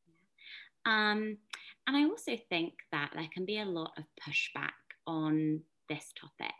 [0.84, 1.38] Um,
[1.86, 4.70] and I also think that there can be a lot of pushback
[5.06, 6.54] on this topic.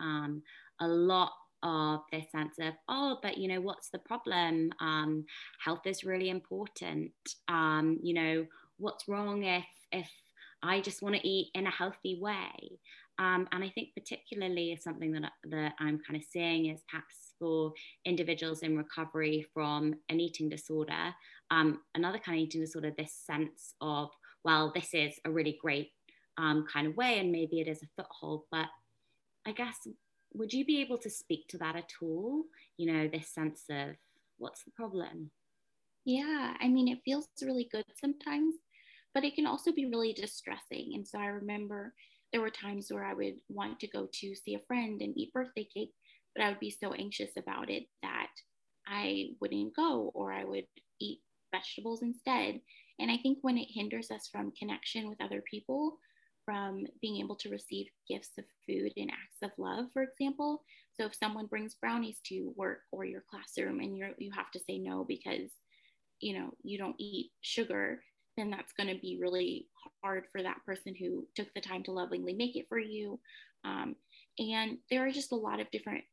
[0.00, 0.42] Um,
[0.80, 4.72] a lot of this sense of, oh, but you know, what's the problem?
[4.80, 5.24] Um,
[5.64, 7.12] health is really important.
[7.48, 8.46] Um, you know,
[8.78, 10.08] what's wrong if if
[10.62, 12.78] I just want to eat in a healthy way?
[13.18, 17.72] Um, and I think particularly something that, that I'm kind of seeing is perhaps for
[18.04, 21.14] individuals in recovery from an eating disorder,
[21.50, 24.08] um, another kind of eating disorder, this sense of,
[24.44, 25.90] well, this is a really great
[26.38, 28.44] um, kind of way, and maybe it is a foothold.
[28.50, 28.66] But
[29.46, 29.76] I guess,
[30.34, 32.44] would you be able to speak to that at all?
[32.76, 33.96] You know, this sense of
[34.38, 35.30] what's the problem?
[36.04, 38.54] Yeah, I mean, it feels really good sometimes,
[39.14, 40.92] but it can also be really distressing.
[40.94, 41.94] And so I remember
[42.32, 45.32] there were times where I would want to go to see a friend and eat
[45.32, 45.92] birthday cake,
[46.34, 48.30] but I would be so anxious about it that
[48.86, 50.66] I wouldn't go or I would
[51.00, 51.20] eat
[51.54, 52.60] vegetables instead.
[52.98, 55.98] And I think when it hinders us from connection with other people,
[56.44, 60.62] from being able to receive gifts of food and acts of love, for example.
[60.94, 64.60] So if someone brings brownies to work or your classroom and you you have to
[64.68, 65.50] say no because
[66.20, 68.02] you know you don't eat sugar,
[68.36, 69.66] then that's going to be really
[70.02, 73.18] hard for that person who took the time to lovingly make it for you.
[73.64, 73.96] Um,
[74.38, 76.04] and there are just a lot of different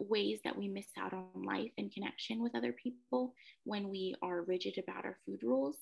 [0.00, 4.42] ways that we miss out on life and connection with other people when we are
[4.42, 5.76] rigid about our food rules.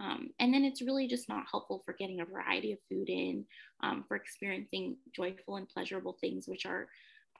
[0.00, 3.44] Um, and then it's really just not helpful for getting a variety of food in,
[3.82, 6.88] um, for experiencing joyful and pleasurable things, which are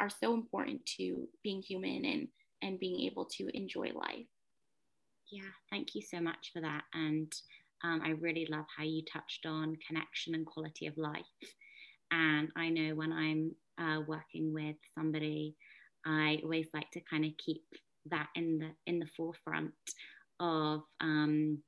[0.00, 2.28] are so important to being human and
[2.62, 4.26] and being able to enjoy life.
[5.30, 6.84] Yeah, thank you so much for that.
[6.94, 7.32] And
[7.84, 11.24] um, I really love how you touched on connection and quality of life.
[12.10, 15.54] And I know when I'm uh, working with somebody
[16.06, 17.62] I always like to kind of keep
[18.06, 19.74] that in the in the forefront
[20.40, 21.58] of um,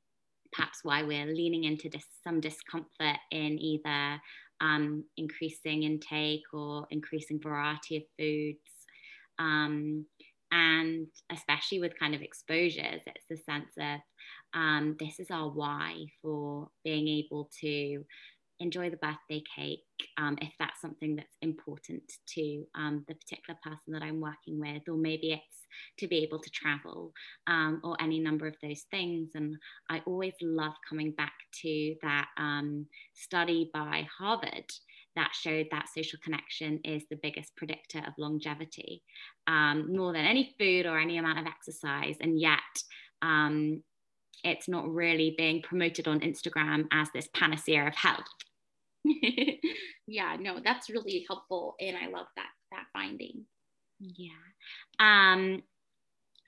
[0.52, 4.20] perhaps why we're leaning into dis- some discomfort in either
[4.60, 8.58] um, increasing intake or increasing variety of foods.
[9.38, 10.06] Um,
[10.52, 14.00] and especially with kind of exposures, it's the sense of
[14.54, 18.04] um, this is our why for being able to
[18.60, 19.80] enjoy the birthday cake
[20.18, 24.82] um, if that's something that's important to um, the particular person that I'm working with,
[24.88, 25.66] or maybe it's
[25.98, 27.12] to be able to travel
[27.46, 29.30] um, or any number of those things.
[29.34, 29.56] And
[29.88, 31.32] I always love coming back
[31.62, 34.66] to that um, study by Harvard
[35.20, 39.02] that showed that social connection is the biggest predictor of longevity,
[39.46, 42.16] um, more than any food or any amount of exercise.
[42.22, 42.58] And yet,
[43.20, 43.82] um,
[44.42, 48.24] it's not really being promoted on Instagram as this panacea of health.
[50.06, 51.74] yeah, no, that's really helpful.
[51.78, 53.44] And I love that, that finding.
[53.98, 54.30] Yeah.
[54.98, 55.62] Um,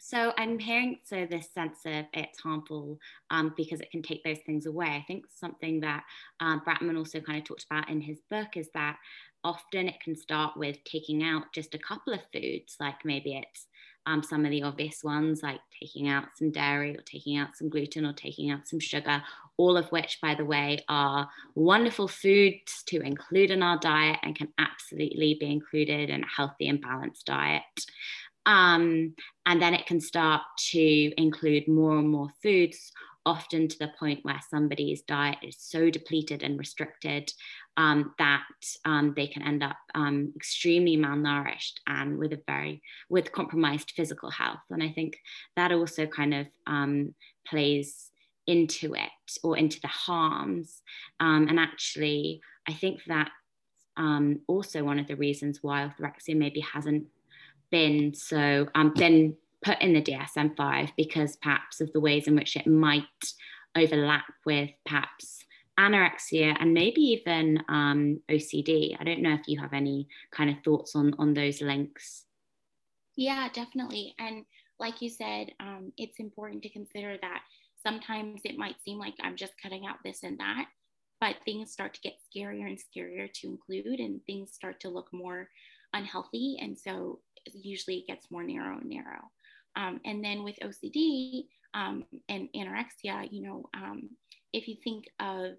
[0.04, 2.98] so I'm hearing so this sense of it's harmful
[3.30, 4.88] um, because it can take those things away.
[4.88, 6.02] I think something that
[6.40, 8.96] um, Bratman also kind of talked about in his book is that
[9.44, 13.68] often it can start with taking out just a couple of foods, like maybe it's
[14.06, 17.68] um, some of the obvious ones like taking out some dairy or taking out some
[17.68, 19.22] gluten or taking out some sugar,
[19.56, 24.36] all of which, by the way, are wonderful foods to include in our diet and
[24.36, 27.62] can absolutely be included in a healthy and balanced diet.
[28.46, 29.14] Um,
[29.46, 32.92] and then it can start to include more and more foods
[33.24, 37.32] often to the point where somebody's diet is so depleted and restricted
[37.76, 38.42] um, that
[38.84, 44.30] um, they can end up um, extremely malnourished and with a very with compromised physical
[44.30, 44.60] health.
[44.70, 45.18] And i think
[45.56, 47.14] that also kind of um,
[47.46, 48.10] plays
[48.46, 49.10] into it
[49.44, 50.82] or into the harms.
[51.20, 53.30] Um, and actually i think that
[53.96, 57.04] um, also one of the reasons why orthorexia maybe hasn't
[57.72, 62.66] been so been put in the DSM-5 because perhaps of the ways in which it
[62.66, 63.02] might
[63.76, 65.44] overlap with perhaps
[65.78, 68.96] anorexia and maybe even um, OCD.
[69.00, 72.24] I don't know if you have any kind of thoughts on on those links.
[73.16, 74.14] Yeah, definitely.
[74.18, 74.44] And
[74.78, 77.42] like you said, um, it's important to consider that
[77.82, 80.66] sometimes it might seem like I'm just cutting out this and that,
[81.20, 85.08] but things start to get scarier and scarier to include, and things start to look
[85.12, 85.48] more
[85.92, 86.58] unhealthy.
[86.60, 87.20] And so
[87.52, 89.30] usually it gets more narrow and narrow.
[89.76, 94.10] Um, and then with OCD um, and anorexia, you know, um,
[94.52, 95.52] if you think of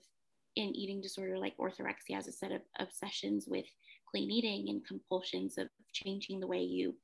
[0.55, 3.65] an eating disorder like orthorexia as a set of obsessions with
[4.09, 6.95] clean eating and compulsions of changing the way you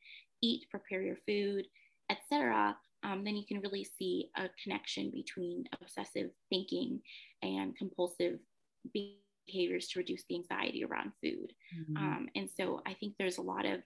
[0.41, 1.65] eat, prepare your food,
[2.11, 6.99] etc., um, then you can really see a connection between obsessive thinking
[7.41, 8.39] and compulsive
[9.51, 11.51] behaviors to reduce the anxiety around food.
[11.77, 11.97] Mm-hmm.
[11.97, 13.81] Um, and so I think there's a lot of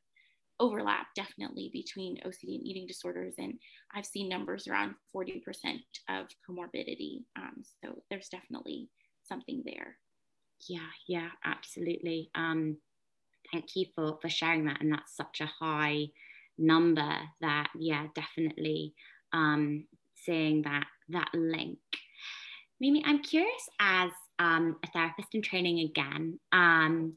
[0.59, 3.35] overlap definitely between OCD and eating disorders.
[3.37, 3.53] And
[3.93, 5.41] I've seen numbers around 40%
[6.09, 7.23] of comorbidity.
[7.37, 8.89] Um, so there's definitely
[9.23, 9.97] something there.
[10.69, 12.29] Yeah, yeah, absolutely.
[12.35, 12.77] Um,
[13.51, 14.81] thank you for, for sharing that.
[14.81, 16.07] And that's such a high
[16.57, 18.93] number that, yeah, definitely
[19.33, 19.85] um,
[20.15, 21.79] seeing that, that link.
[22.79, 27.15] Mimi, I'm curious as um, a therapist in training again, um,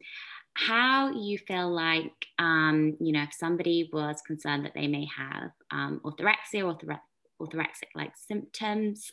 [0.55, 5.51] how you feel like, um, you know, if somebody was concerned that they may have
[5.71, 7.01] um, orthorexia, orthore-
[7.41, 9.11] orthorexic like symptoms,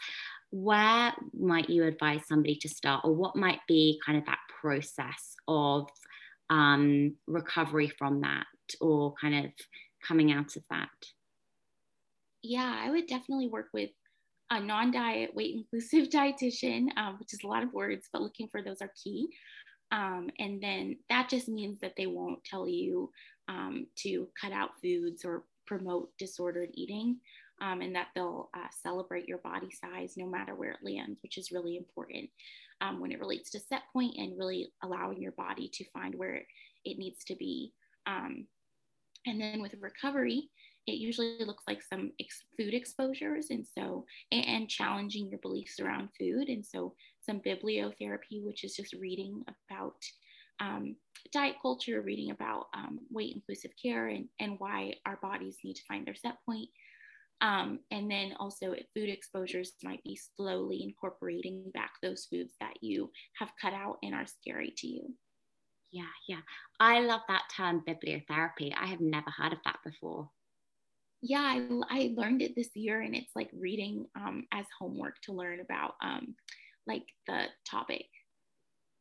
[0.51, 5.35] where might you advise somebody to start, or what might be kind of that process
[5.47, 5.89] of
[6.49, 8.45] um, recovery from that,
[8.79, 9.51] or kind of
[10.07, 10.89] coming out of that?
[12.41, 13.89] Yeah, I would definitely work with
[14.53, 18.61] a non-diet weight inclusive dietitian, um, which is a lot of words, but looking for
[18.61, 19.27] those are key.
[19.91, 23.11] Um, and then that just means that they won't tell you
[23.47, 27.17] um, to cut out foods or promote disordered eating,
[27.61, 31.37] um, and that they'll uh, celebrate your body size no matter where it lands, which
[31.37, 32.29] is really important
[32.81, 36.41] um, when it relates to set point and really allowing your body to find where
[36.85, 37.71] it needs to be.
[38.07, 38.47] Um,
[39.25, 40.49] and then with recovery,
[40.85, 45.79] it usually looks like some ex- food exposures and so and, and, challenging your beliefs
[45.79, 49.95] around food and so some bibliotherapy which is just reading about
[50.59, 50.95] um,
[51.31, 55.83] diet culture reading about um, weight inclusive care and, and why our bodies need to
[55.87, 56.69] find their set point.
[57.41, 63.11] Um, and then also food exposures might be slowly incorporating back those foods that you
[63.37, 65.13] have cut out and are scary to you.
[65.91, 66.41] Yeah yeah.
[66.79, 68.73] I love that term bibliotherapy.
[68.79, 70.29] I have never heard of that before
[71.23, 75.31] yeah, I, I learned it this year and it's like reading um, as homework to
[75.31, 76.35] learn about um,
[76.85, 78.05] like the topic.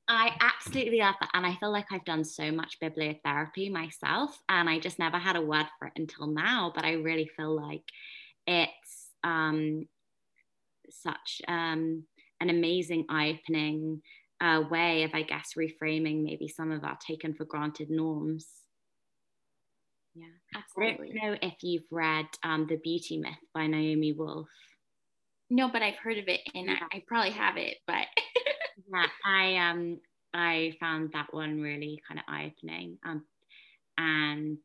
[0.06, 1.30] I absolutely love that.
[1.34, 5.34] And I feel like I've done so much bibliotherapy myself and I just never had
[5.34, 6.70] a word for it until now.
[6.72, 7.84] But I really feel like
[8.46, 9.88] it's um,
[10.90, 12.04] such um,
[12.40, 14.00] an amazing eye opening
[14.40, 18.46] uh, way of, I guess, reframing maybe some of our taken for granted norms.
[20.14, 21.10] Yeah, absolutely.
[21.10, 24.48] I don't know if you've read um, The Beauty Myth by Naomi Wolf.
[25.50, 26.76] No, but I've heard of it and yeah.
[26.92, 28.06] I, I, probably have it, but
[28.92, 30.00] yeah, I um
[30.32, 32.98] I found that one really kind of eye-opening.
[33.04, 33.24] Um
[33.98, 34.58] and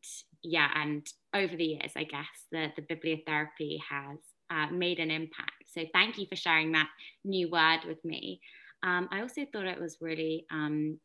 [0.43, 4.17] yeah, and over the years, I guess the, the bibliotherapy has
[4.49, 5.65] uh, made an impact.
[5.65, 6.87] So thank you for sharing that
[7.25, 8.39] new word with me.
[8.83, 10.99] Um, I also thought it was really um,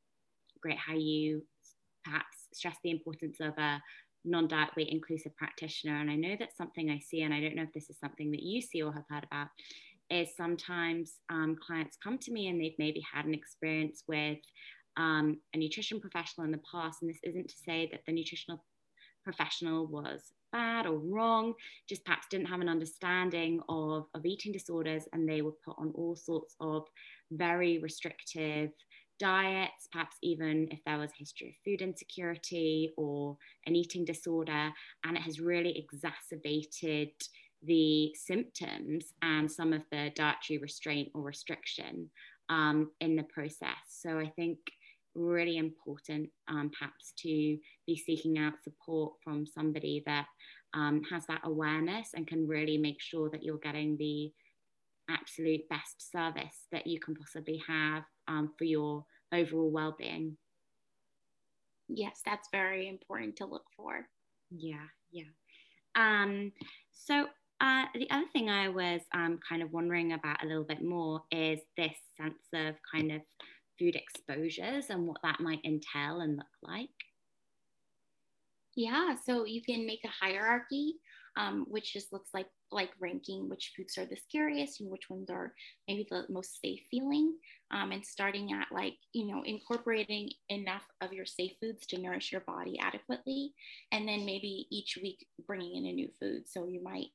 [0.61, 1.43] great how you
[2.05, 3.83] perhaps stress the importance of a
[4.25, 7.63] non-diet weight inclusive practitioner and i know that's something i see and i don't know
[7.63, 9.49] if this is something that you see or have heard about
[10.11, 14.39] is sometimes um, clients come to me and they've maybe had an experience with
[14.99, 18.63] um, a nutrition professional in the past and this isn't to say that the nutritional
[19.25, 21.55] professional was bad or wrong
[21.89, 25.93] just perhaps didn't have an understanding of, of eating disorders and they were put on
[25.95, 26.85] all sorts of
[27.31, 28.71] very restrictive
[29.23, 34.71] diets, perhaps even if there was a history of food insecurity or an eating disorder,
[35.05, 37.11] and it has really exacerbated
[37.63, 42.11] the symptoms and some of the dietary restraint or restriction
[42.49, 43.85] um, in the process.
[43.89, 44.59] So I think
[45.15, 50.27] really important um, perhaps to be seeking out support from somebody that
[50.75, 54.33] um, has that awareness and can really make sure that you're getting the
[55.11, 60.37] absolute best service that you can possibly have um, for your overall well-being.
[61.89, 64.07] Yes that's very important to look for.
[64.51, 65.25] Yeah yeah.
[65.95, 66.53] Um,
[66.91, 67.27] so
[67.61, 71.23] uh, the other thing I was um, kind of wondering about a little bit more
[71.31, 73.21] is this sense of kind of
[73.79, 76.89] food exposures and what that might entail and look like.
[78.75, 80.95] Yeah, so you can make a hierarchy
[81.37, 85.29] um, which just looks like like ranking which foods are the scariest and which ones
[85.31, 85.53] are
[85.89, 87.35] maybe the most safe feeling
[87.71, 92.33] um, and starting at like you know incorporating enough of your safe foods to nourish
[92.33, 93.53] your body adequately
[93.93, 97.09] and then maybe each week bringing in a new food so you might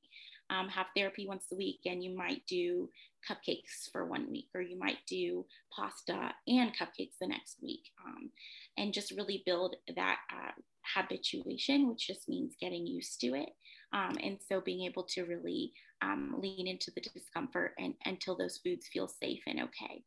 [0.50, 2.90] um, have therapy once a week and you might do
[3.30, 5.46] cupcakes for one week, or you might do
[5.76, 8.30] pasta and cupcakes the next week, um,
[8.78, 10.52] and just really build that uh,
[10.96, 13.50] habituation, which just means getting used to it.
[13.94, 18.60] Um, and so being able to really um, lean into the discomfort and until those
[18.64, 20.04] foods feel safe and okay.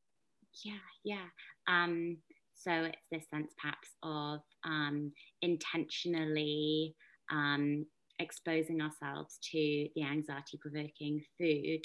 [0.64, 0.74] Yeah,
[1.04, 1.26] yeah.
[1.68, 2.18] Um,
[2.54, 5.12] so it's this sense perhaps of um,
[5.42, 6.94] intentionally
[7.30, 7.86] um,
[8.18, 11.80] exposing ourselves to the anxiety provoking food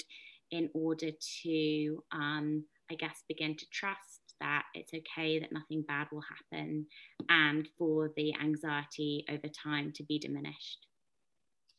[0.50, 1.10] in order
[1.42, 6.86] to, um, I guess, begin to trust that it's okay, that nothing bad will happen,
[7.30, 10.86] and for the anxiety over time to be diminished.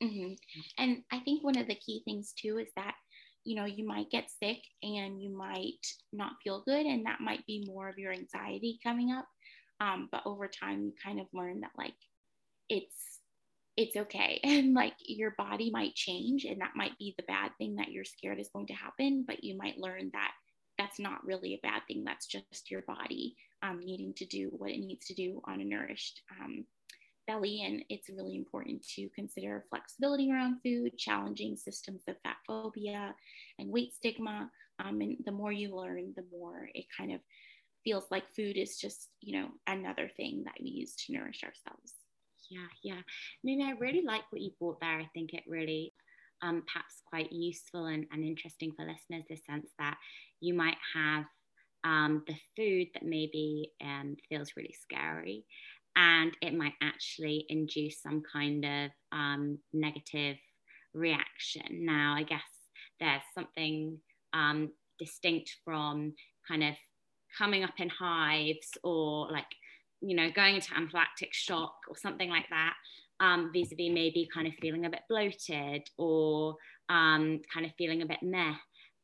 [0.03, 0.33] Mm-hmm.
[0.77, 2.95] And I think one of the key things too is that,
[3.43, 7.45] you know, you might get sick and you might not feel good, and that might
[7.45, 9.25] be more of your anxiety coming up.
[9.79, 11.93] Um, but over time, you kind of learn that, like,
[12.69, 13.07] it's
[13.77, 17.75] it's okay and like your body might change and that might be the bad thing
[17.75, 20.31] that you're scared is going to happen but you might learn that
[20.77, 24.71] that's not really a bad thing that's just your body um, needing to do what
[24.71, 26.65] it needs to do on a nourished um,
[27.27, 33.13] belly and it's really important to consider flexibility around food challenging systems of fat phobia
[33.59, 34.49] and weight stigma
[34.79, 37.19] um, and the more you learn the more it kind of
[37.83, 41.93] feels like food is just you know another thing that we use to nourish ourselves
[42.49, 43.01] yeah, yeah.
[43.43, 44.99] No, I really like what you brought there.
[44.99, 45.93] I think it really
[46.41, 49.97] um, perhaps quite useful and, and interesting for listeners, the sense that
[50.39, 51.25] you might have
[51.83, 55.45] um, the food that maybe um, feels really scary
[55.97, 60.37] and it might actually induce some kind of um, negative
[60.93, 61.85] reaction.
[61.85, 62.39] Now, I guess
[63.01, 63.97] there's something
[64.33, 66.13] um, distinct from
[66.47, 66.75] kind of
[67.37, 69.45] coming up in hives or like
[70.01, 72.73] you know, going into anaphylactic shock or something like that,
[73.19, 76.55] um, vis-a-vis maybe kind of feeling a bit bloated or
[76.89, 78.53] um, kind of feeling a bit meh.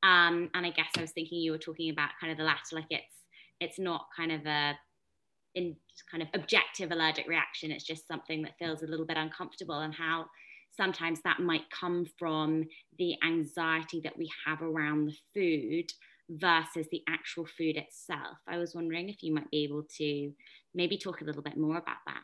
[0.04, 2.74] Um, and I guess I was thinking you were talking about kind of the latter,
[2.74, 3.06] like it's
[3.60, 4.74] it's not kind of a
[5.56, 5.76] in
[6.10, 7.72] kind of objective allergic reaction.
[7.72, 10.26] It's just something that feels a little bit uncomfortable, and how
[10.72, 12.66] sometimes that might come from
[12.98, 15.92] the anxiety that we have around the food
[16.30, 18.38] versus the actual food itself.
[18.48, 20.32] I was wondering if you might be able to
[20.74, 22.22] maybe talk a little bit more about that.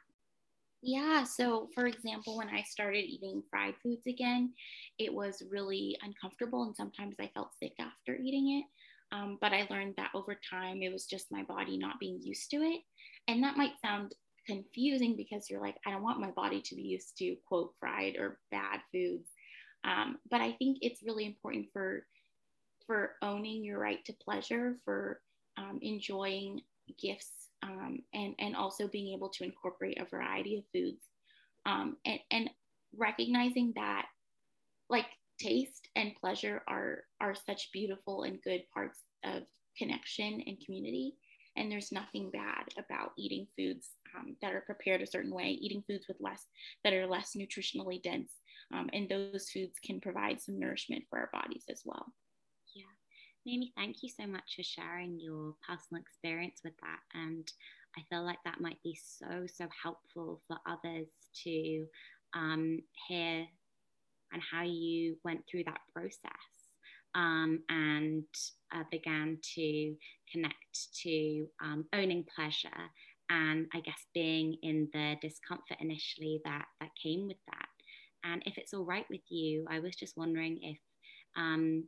[0.82, 1.26] Yeah.
[1.26, 4.54] So, for example, when I started eating fried foods again,
[4.98, 6.64] it was really uncomfortable.
[6.64, 8.66] And sometimes I felt sick after eating it.
[9.12, 12.50] Um, but I learned that over time, it was just my body not being used
[12.52, 12.82] to it.
[13.30, 14.16] And that might sound
[14.48, 18.16] confusing because you're like, I don't want my body to be used to, quote, fried
[18.18, 19.30] or bad foods.
[19.84, 22.06] Um, but I think it's really important for
[22.88, 25.22] for owning your right to pleasure, for
[25.58, 26.62] um, enjoying
[27.00, 31.04] gifts um, and, and also being able to incorporate a variety of foods
[31.68, 32.50] um, and, and
[32.98, 34.08] recognizing that
[34.90, 35.06] like
[35.40, 39.44] taste and pleasure are, are such beautiful and good parts of
[39.78, 41.14] connection and community.
[41.60, 45.84] And there's nothing bad about eating foods um, that are prepared a certain way, eating
[45.86, 46.46] foods with less
[46.84, 48.32] that are less nutritionally dense.
[48.74, 52.06] Um, and those foods can provide some nourishment for our bodies as well.
[52.74, 52.84] Yeah.
[53.46, 57.20] Mimi, thank you so much for sharing your personal experience with that.
[57.20, 57.52] And
[57.98, 61.08] I feel like that might be so, so helpful for others
[61.44, 61.86] to
[62.34, 63.46] um, hear
[64.32, 66.59] and how you went through that process
[67.16, 68.24] um, and
[68.74, 69.96] uh, began to
[70.32, 72.70] connect to um, owning pleasure
[73.30, 77.68] and I guess being in the discomfort initially that that came with that.
[78.24, 80.78] And if it's all right with you, I was just wondering if
[81.38, 81.86] um,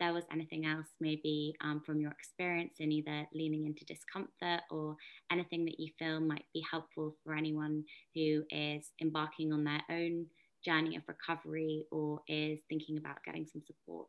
[0.00, 4.96] there was anything else, maybe um, from your experience in either leaning into discomfort or
[5.32, 7.84] anything that you feel might be helpful for anyone
[8.14, 10.26] who is embarking on their own
[10.64, 14.06] journey of recovery or is thinking about getting some support?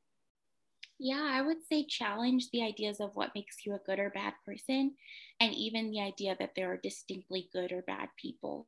[0.99, 4.33] Yeah, I would say challenge the ideas of what makes you a good or bad
[4.45, 4.95] person,
[5.39, 8.67] and even the idea that there are distinctly good or bad people.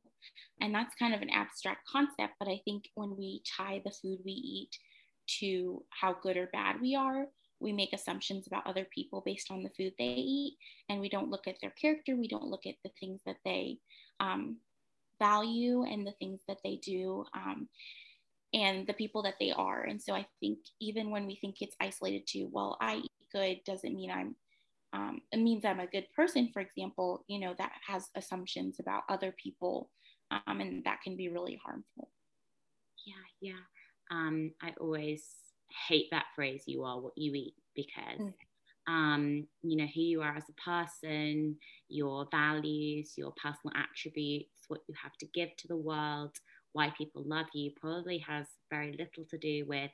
[0.60, 4.20] And that's kind of an abstract concept, but I think when we tie the food
[4.24, 4.70] we eat
[5.40, 7.26] to how good or bad we are.
[7.60, 10.56] We make assumptions about other people based on the food they eat,
[10.88, 12.16] and we don't look at their character.
[12.16, 13.78] We don't look at the things that they
[14.18, 14.56] um,
[15.20, 17.24] value and the things that they do.
[17.34, 17.68] Um,
[18.54, 19.82] and the people that they are.
[19.82, 23.60] And so I think even when we think it's isolated to, well, I eat good
[23.64, 24.36] doesn't mean I'm,
[24.92, 29.04] um, it means I'm a good person, for example, you know, that has assumptions about
[29.08, 29.90] other people.
[30.46, 32.08] Um, and that can be really harmful.
[33.06, 33.60] Yeah, yeah
[34.12, 35.24] um, I always
[35.88, 38.32] hate that phrase, you are what you eat, because, mm.
[38.86, 41.56] um, you know, who you are as a person,
[41.88, 46.36] your values, your personal attributes, what you have to give to the world,
[46.72, 49.90] why people love you probably has very little to do with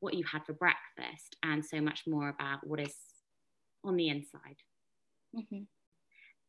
[0.00, 2.94] what you had for breakfast and so much more about what is
[3.84, 4.56] on the inside.
[5.36, 5.62] Mm-hmm.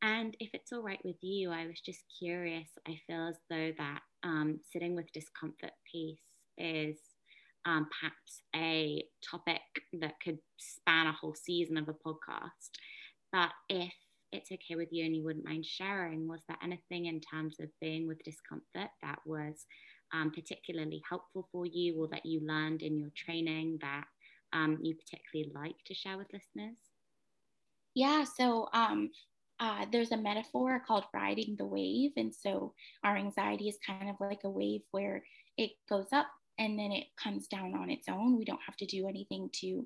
[0.02, 2.70] And if it's all right with you, I was just curious.
[2.88, 6.20] I feel as though that um, sitting with discomfort piece
[6.58, 6.98] is
[7.66, 9.62] um, perhaps a topic
[10.02, 12.70] that could span a whole season of a podcast.
[13.32, 13.94] But if
[14.36, 17.70] it's okay with you and you wouldn't mind sharing, was there anything in terms of
[17.82, 19.66] being with discomfort that was
[20.14, 24.06] um, particularly helpful for you or that you learned in your training that
[24.54, 26.78] um, you particularly like to share with listeners?
[27.94, 29.10] Yeah, so um,
[29.60, 32.12] uh, there's a metaphor called riding the wave.
[32.18, 32.74] And so
[33.04, 35.24] our anxiety is kind of like a wave where
[35.58, 36.28] it goes up
[36.60, 38.38] and then it comes down on its own.
[38.38, 39.86] We don't have to do anything to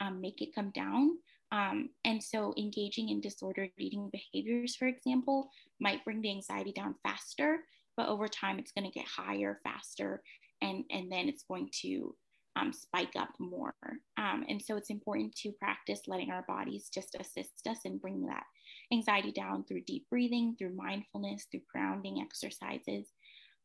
[0.00, 1.18] um, make it come down.
[1.50, 6.94] Um, and so engaging in disordered eating behaviors, for example, might bring the anxiety down
[7.02, 7.60] faster,
[7.96, 10.22] but over time it's going to get higher faster
[10.60, 12.14] and, and then it's going to
[12.56, 13.74] um, spike up more.
[14.16, 18.26] Um, and so it's important to practice letting our bodies just assist us and bring
[18.26, 18.44] that
[18.92, 23.12] anxiety down through deep breathing, through mindfulness, through grounding exercises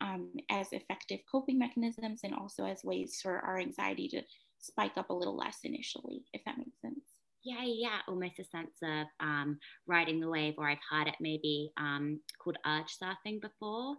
[0.02, 4.22] um, as effective coping mechanisms and also as ways for our anxiety to
[4.60, 7.13] spike up a little less initially, if that makes sense.
[7.44, 11.72] Yeah, yeah, almost a sense of um, riding the wave, or I've heard it maybe
[11.78, 13.96] um, called urge surfing before.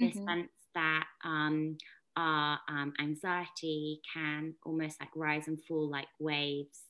[0.00, 0.26] This mm-hmm.
[0.26, 1.76] sense that um,
[2.16, 6.80] our um, anxiety can almost like rise and fall like waves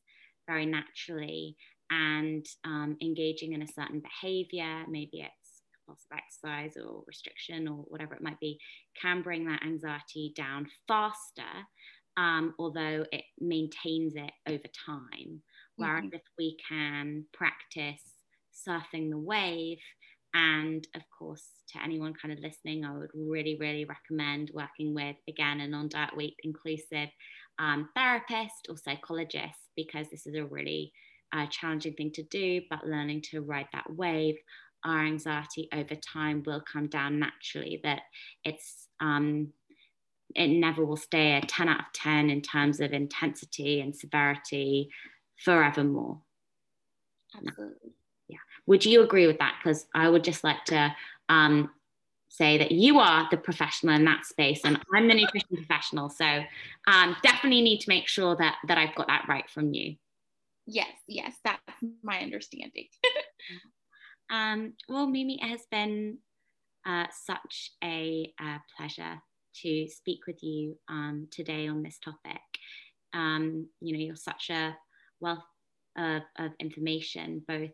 [0.46, 1.56] very naturally
[1.90, 7.84] and um, engaging in a certain behavior, maybe it's loss of exercise or restriction or
[7.88, 8.58] whatever it might be,
[9.00, 11.42] can bring that anxiety down faster,
[12.16, 15.42] um, although it maintains it over time.
[15.76, 16.14] Whereas mm-hmm.
[16.14, 18.02] if we can practice
[18.66, 19.78] surfing the wave,
[20.34, 25.16] and of course, to anyone kind of listening, I would really, really recommend working with,
[25.28, 27.08] again, a non diet weight inclusive
[27.58, 30.92] um, therapist or psychologist because this is a really
[31.34, 34.36] a challenging thing to do, but learning to ride that wave,
[34.84, 37.80] our anxiety over time will come down naturally.
[37.82, 38.02] That
[38.44, 39.52] it's um,
[40.34, 44.90] it never will stay a 10 out of 10 in terms of intensity and severity
[45.36, 46.20] forevermore.
[47.36, 47.94] Absolutely.
[48.28, 48.38] Yeah.
[48.66, 49.56] Would you agree with that?
[49.62, 50.94] Because I would just like to
[51.28, 51.70] um,
[52.28, 56.10] say that you are the professional in that space and I'm the nutrition professional.
[56.10, 56.42] So
[56.86, 59.96] um, definitely need to make sure that that I've got that right from you.
[60.66, 61.62] Yes, yes, that's
[62.02, 62.86] my understanding.
[64.30, 66.18] um, well, Mimi, it has been
[66.84, 69.22] uh, such a uh, pleasure
[69.62, 72.42] to speak with you um, today on this topic.
[73.14, 74.76] Um, you know, you're such a
[75.20, 75.44] wealth
[75.96, 77.70] of, of, information, both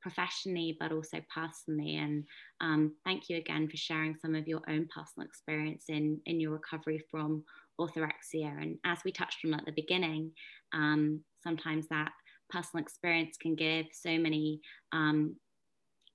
[0.00, 1.96] professionally but also personally.
[1.96, 2.24] And
[2.60, 6.52] um, thank you again for sharing some of your own personal experience in, in your
[6.52, 7.44] recovery from
[7.80, 8.60] orthorexia.
[8.60, 10.32] And as we touched on at the beginning,
[10.72, 12.12] um, sometimes that
[12.50, 14.60] personal experience can give so many
[14.92, 15.36] um,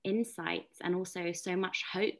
[0.04, 2.14] insights and also so much hope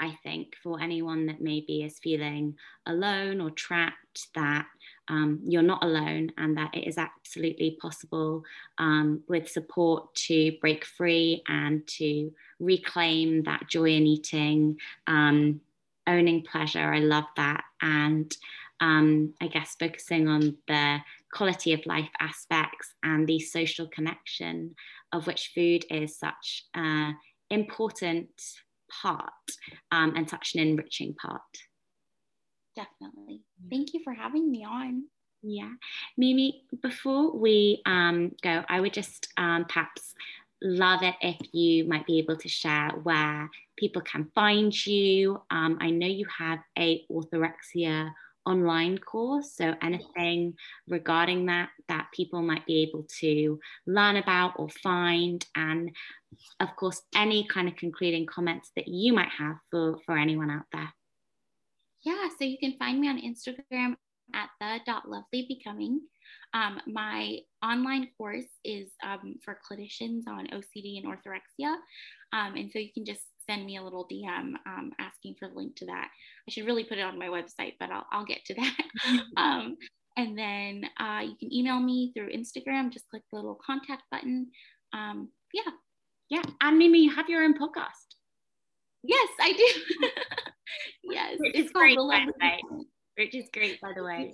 [0.00, 4.66] I think, for anyone that maybe is feeling alone or trapped, that
[5.08, 8.42] um, you're not alone and that it is absolutely possible
[8.78, 15.60] um, with support to break free and to reclaim that joy in eating, um,
[16.06, 16.92] owning pleasure.
[16.92, 17.64] I love that.
[17.80, 18.34] And
[18.80, 20.98] um, I guess focusing on the
[21.32, 24.74] quality of life aspects and the social connection
[25.12, 27.16] of which food is such an
[27.50, 28.30] important
[29.02, 29.32] part
[29.92, 31.40] um, and such an enriching part.
[32.76, 33.42] Definitely.
[33.70, 35.04] Thank you for having me on.
[35.42, 35.72] Yeah.
[36.16, 40.14] Mimi, before we um, go, I would just um, perhaps
[40.62, 45.40] love it if you might be able to share where people can find you.
[45.50, 48.10] Um, I know you have a orthorexia
[48.46, 49.56] online course.
[49.56, 50.54] So anything
[50.88, 55.44] regarding that that people might be able to learn about or find.
[55.54, 55.90] And
[56.60, 60.66] of course, any kind of concluding comments that you might have for, for anyone out
[60.72, 60.92] there.
[62.04, 63.96] Yeah, so you can find me on Instagram
[64.34, 66.00] at the dot lovely becoming.
[66.52, 71.74] Um, my online course is um, for clinicians on OCD and orthorexia.
[72.32, 75.54] Um, and so you can just send me a little DM um, asking for the
[75.54, 76.08] link to that.
[76.48, 78.76] I should really put it on my website, but I'll, I'll get to that.
[79.36, 79.76] um,
[80.16, 82.92] and then uh, you can email me through Instagram.
[82.92, 84.48] Just click the little contact button.
[84.92, 85.72] Um, yeah.
[86.30, 86.42] Yeah.
[86.60, 88.14] And Mimi, you have your own podcast.
[89.02, 90.08] Yes, I do.
[91.12, 91.36] yes.
[91.38, 92.60] Which it's great, by the way.
[93.16, 94.32] Which is great, by the way.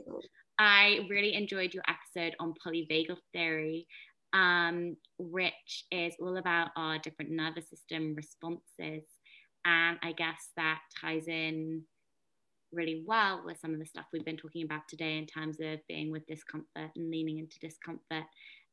[0.58, 3.86] I really enjoyed your episode on polyvagal theory
[4.32, 9.04] um, which is all about our different nervous system responses.
[9.64, 11.82] And I guess that ties in
[12.72, 15.80] really well with some of the stuff we've been talking about today in terms of
[15.88, 18.24] being with discomfort and leaning into discomfort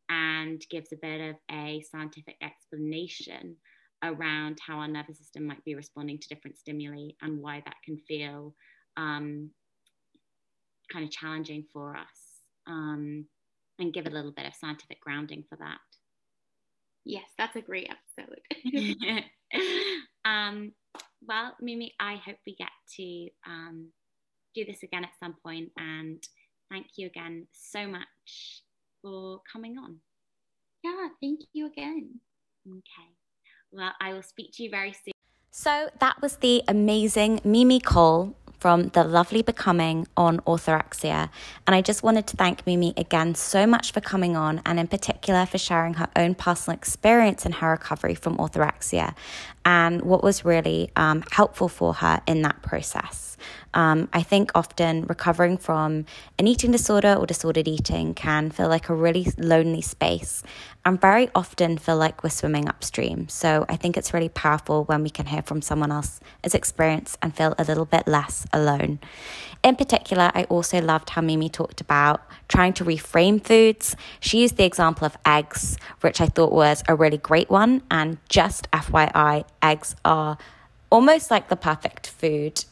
[0.10, 3.56] and gives a bit of a scientific explanation
[4.04, 7.98] around how our nervous system might be responding to different stimuli and why that can
[8.08, 8.54] feel
[8.96, 9.50] um,
[10.92, 13.26] kind of challenging for us um,
[13.80, 15.80] and give a little bit of scientific grounding for that.
[17.06, 19.24] Yes, that's a great episode.
[20.26, 20.74] um,
[21.26, 23.90] well, Mimi, I hope we get to um,
[24.54, 26.22] do this again at some point and
[26.70, 28.64] thank you again so much
[29.02, 29.98] for coming on.
[30.84, 32.20] Yeah, thank you again.
[32.68, 33.10] Okay.
[33.72, 35.14] Well, I will speak to you very soon.
[35.52, 41.30] So that was the amazing Mimi Cole from The Lovely Becoming on orthorexia.
[41.66, 44.88] And I just wanted to thank Mimi again so much for coming on and, in
[44.88, 49.16] particular, for sharing her own personal experience in her recovery from orthorexia
[49.66, 53.37] and what was really um, helpful for her in that process.
[53.74, 56.06] Um, I think often recovering from
[56.40, 60.44] an eating disorder or disordered eating can feel like a really lonely space
[60.86, 63.28] and very often feel like we're swimming upstream.
[63.28, 66.22] So I think it's really powerful when we can hear from someone else's
[66.54, 69.00] experience and feel a little bit less alone.
[69.64, 73.96] In particular, I also loved how Mimi talked about trying to reframe foods.
[74.22, 77.82] She used the example of eggs, which I thought was a really great one.
[77.92, 80.38] And just FYI, eggs are
[80.90, 82.64] almost like the perfect food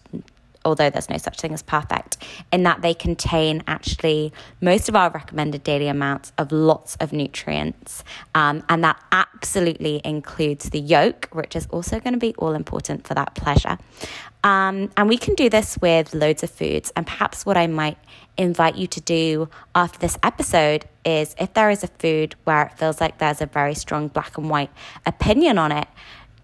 [0.66, 2.18] although there's no such thing as perfect,
[2.51, 8.03] in that they contain actually most of our recommended daily amounts of lots of nutrients.
[8.34, 13.07] Um, and that absolutely includes the yolk, which is also going to be all important
[13.07, 13.78] for that pleasure.
[14.43, 16.91] Um, and we can do this with loads of foods.
[16.95, 17.97] And perhaps what I might
[18.38, 22.78] invite you to do after this episode is if there is a food where it
[22.78, 24.70] feels like there's a very strong black and white
[25.05, 25.88] opinion on it,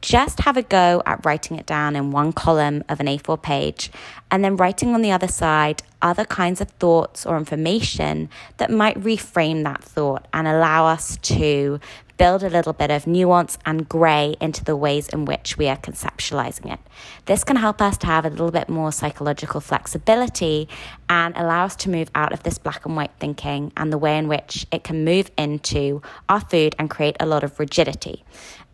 [0.02, 3.92] just have a go at writing it down in one column of an A4 page
[4.30, 9.00] and then writing on the other side other kinds of thoughts or information that might
[9.00, 11.80] reframe that thought and allow us to
[12.22, 15.78] build a little bit of nuance and grey into the ways in which we are
[15.78, 16.80] conceptualizing it.
[17.26, 20.70] This can help us to have a little bit more psychological flexibility
[21.10, 24.20] and allow us to move out of this black and white thinking and the way
[24.20, 28.24] in which it can move into our food and create a lot of rigidity.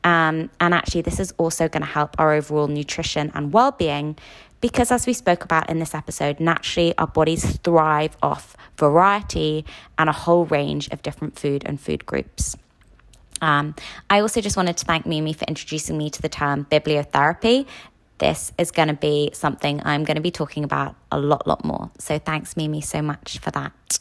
[0.04, 4.18] Um, and actually, this is also going to help our overall nutrition and well being
[4.60, 9.64] because, as we spoke about in this episode, naturally our bodies thrive off variety
[9.98, 12.58] and a whole range of different food and food groups.
[13.42, 13.76] Um,
[14.10, 17.68] I also just wanted to thank Mimi for introducing me to the term bibliotherapy.
[18.18, 21.64] This is going to be something I'm going to be talking about a lot, lot
[21.64, 21.92] more.
[22.00, 24.00] So thanks, Mimi, so much for that.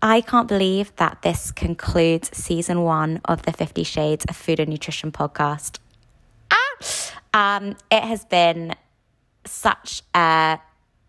[0.00, 4.68] I can't believe that this concludes season one of the Fifty Shades of Food and
[4.68, 5.78] Nutrition podcast.
[6.50, 7.56] Ah!
[7.56, 8.74] Um, it has been
[9.44, 10.58] such a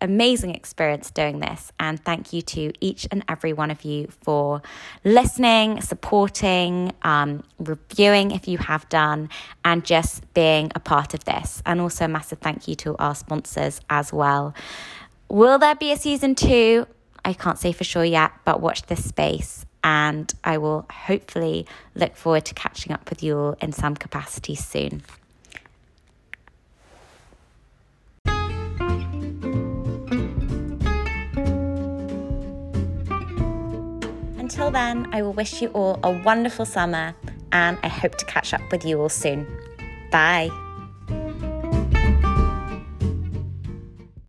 [0.04, 1.72] amazing experience doing this.
[1.80, 4.62] And thank you to each and every one of you for
[5.04, 9.30] listening, supporting, um, reviewing if you have done,
[9.64, 11.62] and just being a part of this.
[11.66, 14.54] And also, a massive thank you to our sponsors as well.
[15.28, 16.86] Will there be a season two?
[17.24, 19.64] I can't say for sure yet, but watch this space.
[19.82, 24.54] And I will hopefully look forward to catching up with you all in some capacity
[24.54, 25.02] soon.
[34.54, 37.12] Until then, I will wish you all a wonderful summer
[37.50, 39.48] and I hope to catch up with you all soon.
[40.12, 40.48] Bye.